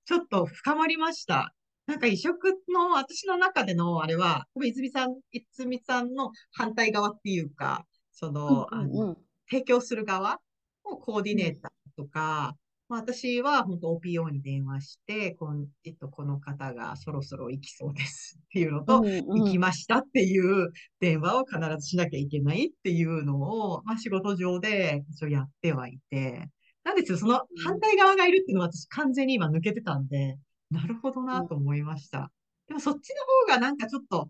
[0.04, 1.54] ちょっと深まりました。
[1.86, 2.36] なんか移植
[2.68, 7.40] の私の中でのあれは、多分泉さん、泉さんの反対側ってい。
[7.40, 9.16] うか、その、あの、
[9.48, 10.40] 提供する側
[10.84, 12.56] のコーディネーターとか、
[12.90, 26.50] まあ、私は本当 OPO に電話して、この、えっと、この方がそろそろ行きそうですっていうのと、うんうん、行きましたっていう電話を必ずしなきゃいけないっていうのを、まあ、仕事上で一応やってはいて、
[26.82, 30.36] なんですよ、その反対側がいるっていうのは私完全に今抜けてたんで、
[30.72, 32.32] なるほどなと思いました。
[32.66, 34.28] でもそっちの方がなんかちょっと、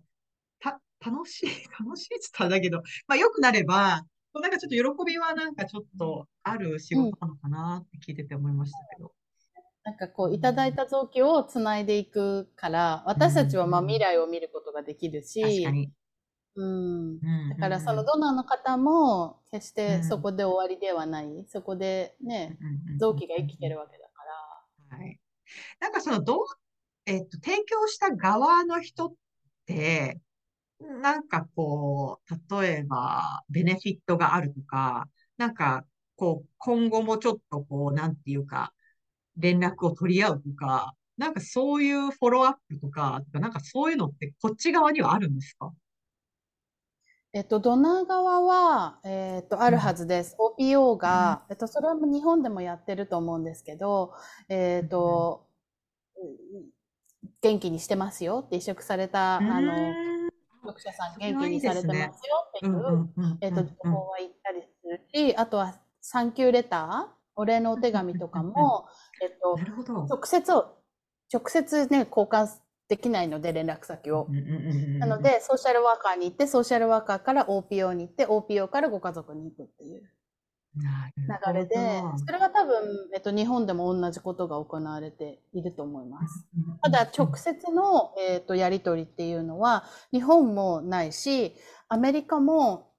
[0.59, 1.49] た、楽しい、
[1.83, 4.05] 楽しいって言ったらだけど、まあ良くなれば、
[4.35, 9.13] なんかちょっと喜びはなんかちょっとある仕事なのかなって聞いてて思いましたけど。
[9.83, 15.67] なんかこう、いただいた臓器をつないでいくから、私たちはまあ未来を見ることができるし。
[16.57, 17.21] うん。
[17.21, 21.47] だからそのドナーの方も決してそこで終わりではない。
[21.49, 22.59] そこでね、
[22.99, 24.25] 臓器が生きてるわけだか
[24.91, 24.99] ら。
[24.99, 25.19] はい。
[25.81, 26.45] なんかその、どう、
[27.07, 29.13] えっと、提供した側の人っ
[29.67, 30.21] て、
[30.81, 35.85] なんかこう、例えば、ベネフィットがあるとか、なんか、
[36.17, 38.73] こう、今後もちょっとこう、なんていうか、
[39.37, 45.73] 連絡を取り合うとか、なんかそういうフォローアップとか、なんかそういうのってこっち側にはあるんですか？
[47.33, 50.35] えっと、ドナー側は、えっと、あるはずです。
[50.39, 54.15] OPO が、えっと、それは日本でもやってると思うんですけど、
[54.49, 55.47] えっと、
[57.41, 59.73] 元気にしてますよって移植された、あの、
[60.63, 62.11] 読者さん元気にされてますよ
[62.49, 68.87] っていう、えっと、情報は言ったりするし、あとは、サンキューレター、お礼のお手紙とかも、
[69.23, 69.57] えっと、
[70.05, 70.77] 直接を、
[71.33, 72.49] 直接ね、交換
[72.89, 74.27] できないので、連絡先を。
[74.99, 80.03] なので、ソーシャルワーカーに行って、ソーシャルワーカーから OPO に行って、OPO からご家族に行くっていう
[80.77, 86.47] 流れで、それが多分、えっと、日本でも同じことが行われていると思います。
[86.83, 91.55] ただ、直接の、えっと、やり取りっていうのは、日本もないし、
[91.89, 92.93] アメリカも、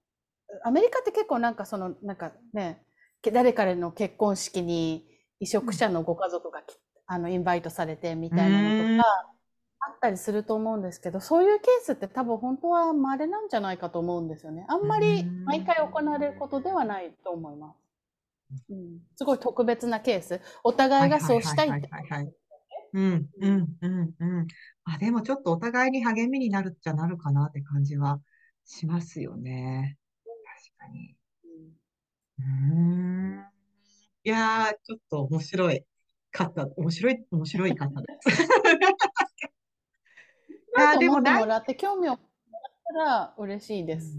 [0.63, 2.83] アメリカって結構なんかその、なんかね、
[3.31, 5.07] 誰かの結婚式に
[5.39, 6.61] 移植者のご家族が
[7.07, 9.30] あのインバイトされてみたいなのとか
[9.81, 14.65] あったりすると思うんですけど、そういうケースって多分本当は稀なんじゃないかと思うんですよね。
[14.69, 17.77] あんまり毎回行われることではないと思います。
[18.69, 20.39] うん、すごい特別なケース。
[20.63, 21.89] お互いがそうしたいって。
[22.93, 24.47] うん、うん、うん、うん。
[24.83, 28.19] あ、でもちょっとお互いに励みになるっちゃなるかなって感じは
[28.65, 29.97] しますよね。
[30.77, 31.15] 確かに。
[32.39, 33.45] うん。
[34.23, 35.85] いやー、ちょっと面白い
[36.31, 36.67] かった。
[36.75, 38.47] 面白い、面白いかったです。
[40.77, 44.17] いや、でももらって興味をもらったら嬉しいです。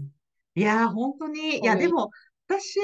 [0.55, 2.09] いやー、本当に、いや、でも、
[2.47, 2.79] 私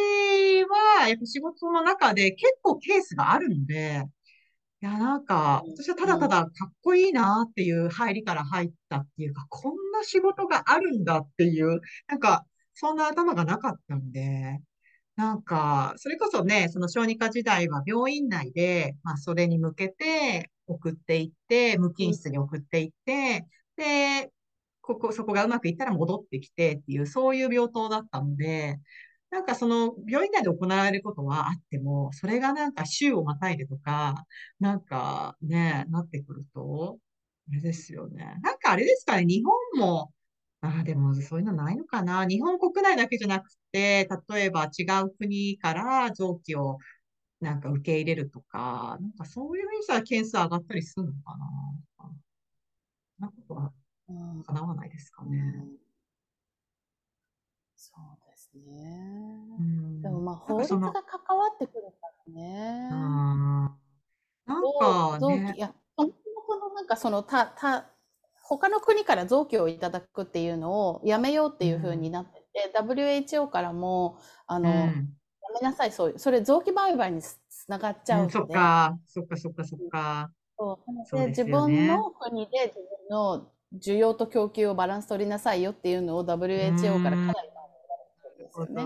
[0.66, 4.04] は、やっぱ仕事の中で結構ケースがあるので、
[4.82, 14.62] いや、なんか、私はただただかっこいいなっていう入りから入ったっていうか、こんな仕事があるんだっていう、なんか、そんな頭がなかったんで、
[15.16, 23.46] なんか、それこそね、その小児科時代は病院内で、まあ、それに向けて送っていって、無菌室に送っていって、
[23.76, 24.32] で、
[24.82, 28.80] ここ、そこがうまくいったら戻ってきてっていう、そういう病棟だったので、
[29.30, 34.26] なんかその病院内で行われることはあっても、それがなんか週をまたいでとか、
[34.60, 36.98] なんかね、なってくると、
[37.50, 38.36] あれですよね。
[38.42, 40.14] なんかあれですかね、日本も、
[40.62, 42.26] ああ、でもそういうのないのかな。
[42.26, 46.80] 日本国内だけじゃなくて、例えば違う国から臓器を
[47.42, 51.48] なんか受け入れるとか、なんかそういうふうにしたら件数上がったりするのかな。
[51.98, 52.12] そん
[53.20, 53.72] なことは
[54.46, 55.66] 叶わないですかね。
[57.76, 59.10] そうですね。
[59.58, 62.90] うん、でもまあ法律が関わってくるからね。
[62.90, 65.54] なんかね。
[65.56, 66.14] いや、そも
[66.48, 67.90] そもなんかそのた、た、
[68.42, 74.18] 他の国から臓器をいただくっていうのをやめようっていうふうになってて、うん、WHO からも、
[74.48, 75.14] あの、うん、
[75.54, 77.38] やめなさい、そういう、それ臓器売買につ
[77.68, 78.34] ながっちゃうので。
[78.34, 80.32] そっか、そっか、そっか、そっか。
[80.58, 81.20] そう。
[81.20, 87.50] で、ね、自分の国で自分の需要と供給をバランス取りなさいよっていうのを WHO からかなり
[88.38, 88.86] ですよね。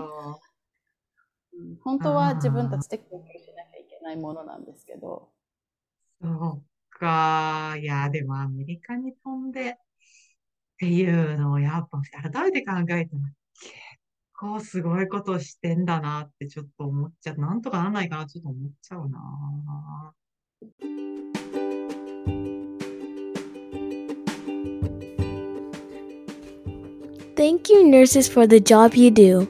[1.82, 5.30] 本当は自分たちで供給しなきゃいけないものなんですけど。
[6.20, 7.76] そうか。
[7.78, 9.76] いや、でもアメリカに飛んでっ
[10.78, 12.00] ていうのをやっぱ
[12.30, 13.06] 改めて考えたら結
[14.34, 17.38] 構すごいことしてんだなってちょっと思っちゃう。
[17.38, 20.12] なんとかならないかなちょっと思っちゃうな。
[27.36, 29.48] Thank you, nurses, for the job you do.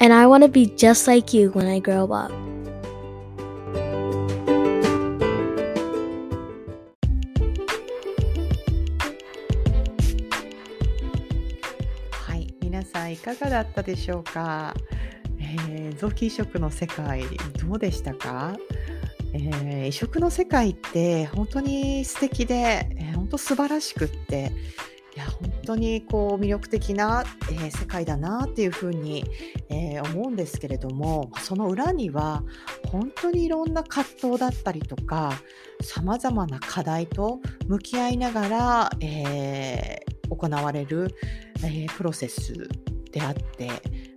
[0.00, 2.32] And I want to be just like you when I grow up.
[13.22, 14.74] かがだったでしょうか、
[15.38, 17.22] えー、臓器移植の世界
[17.66, 18.56] どうでしたか、
[19.32, 24.52] えー、移植の世界って本当に素敵で、えー、本当素晴らしくって
[25.14, 29.24] いや本当にこう魅力的な、えー、世界だなっていうふうに、
[29.68, 32.42] えー、思うんですけれどもその裏には
[32.88, 35.32] 本当にいろんな葛藤だったりとか
[35.82, 41.14] さまざまな課題と向き合いながら、えー、行われる、
[41.62, 42.54] えー、プロセス
[43.12, 43.70] であって、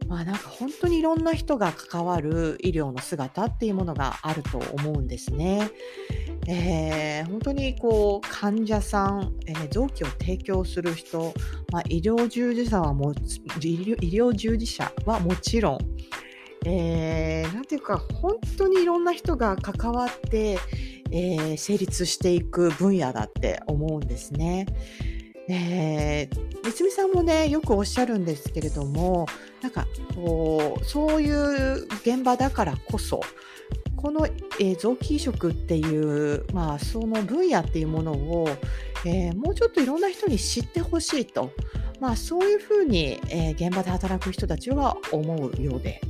[0.07, 5.69] まあなんか本当にいろんな人が関わる医療の姿っていうものがあると思うんですね。
[6.47, 11.33] えー、本当にこう患者さん、えー、臓器を提供する人、
[11.71, 15.79] まあ、医療従事者はも医療医療従事者はもちろん、
[16.67, 20.59] えー、なんていうか本当にいろんな人が関わって、
[21.11, 24.67] えー、成立していく分野だって思うんですね。
[25.47, 29.27] えー、三美さんもねよくおっしゃるんですけれども
[29.61, 29.85] なんか
[30.15, 33.21] こうそういう現場だからこそ
[33.95, 38.47] この、えー、臓器移植っていう、まあ、その分野っていうものを、
[39.05, 41.51] えー、もうちょっといろんな人に知ってほしいと、
[41.99, 46.01] まあ、そういうふうに、えー、現場で働く人たちは思うようで。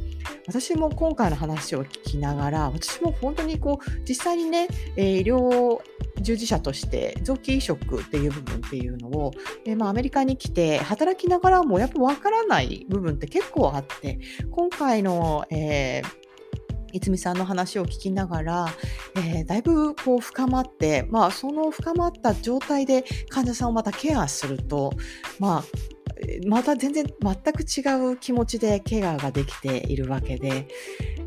[0.47, 5.79] 私も今回の話を聞きながら、私も本当にこう、実際にね、えー、医療
[6.21, 9.31] 従事者として臓器移植っていう部分っていうのを、
[9.65, 14.19] えー、まあ、アメリカに来て働きながらもやっぱわからない部分って結構あって、
[14.51, 16.25] 今回の、えー
[16.95, 18.67] いつみさんの話を聞きながら、
[19.17, 24.93] えー、だいぶこう深まって、まあ、その深まった状態で患者さんをまたケアすると、
[25.37, 25.63] まあ、
[26.47, 30.67] また全然全く違う気持ちでケアができているわけで、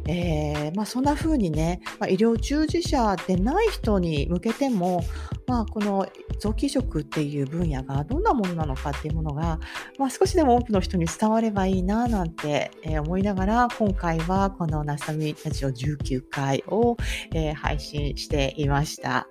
[0.07, 5.05] えー、まあ、そんな風にね、まあ、医療従事者でない人に向けても、
[5.47, 9.61] まあ、この臓器移植っていう分野がどんなものなのかっていうものが、
[9.99, 16.97] まあ、少しでも多くの人に伝わればいいななんて、えー、思いながら今回はこのナスタミラジオ19回を、
[17.35, 19.29] えー、配信していました、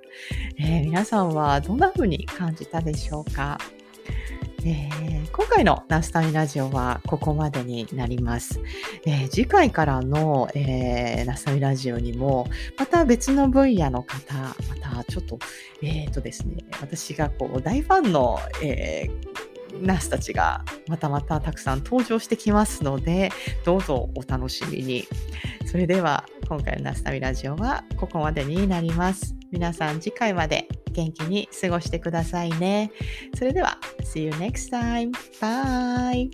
[0.60, 3.58] え皆さんはどんな風に感じたでしょうか？
[4.66, 8.60] えー、今回のナスタミラジオはここまでになります。
[9.06, 12.48] えー、次回からの、えー、ナスタミラジオにも、
[12.78, 15.40] また別の分野の方、またちょっと、
[15.82, 19.10] えっ、とですね、私がこう大ファンの、え
[19.82, 23.32] ナスたちがまたまたたくさん登場してきますので、
[23.66, 25.06] どうぞお楽しみに。
[25.66, 29.37] それでは、今回のナスタミラジオはここまでになります。
[29.52, 32.92] 皆さん次回まで元気に過ごしてくださいね。
[33.38, 35.12] それでは、See you next time.
[35.40, 36.32] Bye!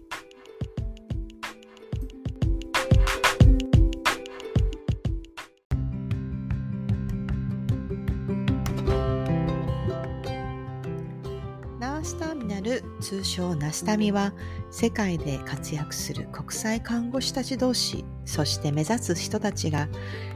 [11.79, 14.33] ナースターミナル通称ナスタミは
[14.71, 19.89] 世界で活躍する国際看護師たち同士そして目指す人たちが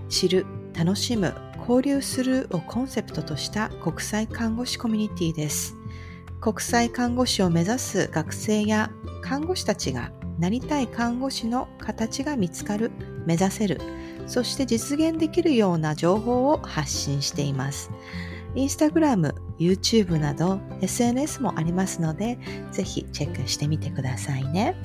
[0.10, 1.34] 知る楽しむ
[1.68, 5.76] 交流するをコンセプトとした国際看護師コミュニティです。
[6.40, 8.90] 国際看護師を目指す学生や
[9.22, 12.92] 看護師たちがなりたい看護師の形が見つかる、
[13.26, 13.82] 目指せる、
[14.28, 17.92] そして実現できるような情報を発信しています。
[18.56, 22.40] インスタグラム、YouTube など SNS もありますので、
[22.72, 24.76] ぜひチェックしてみてくださいね。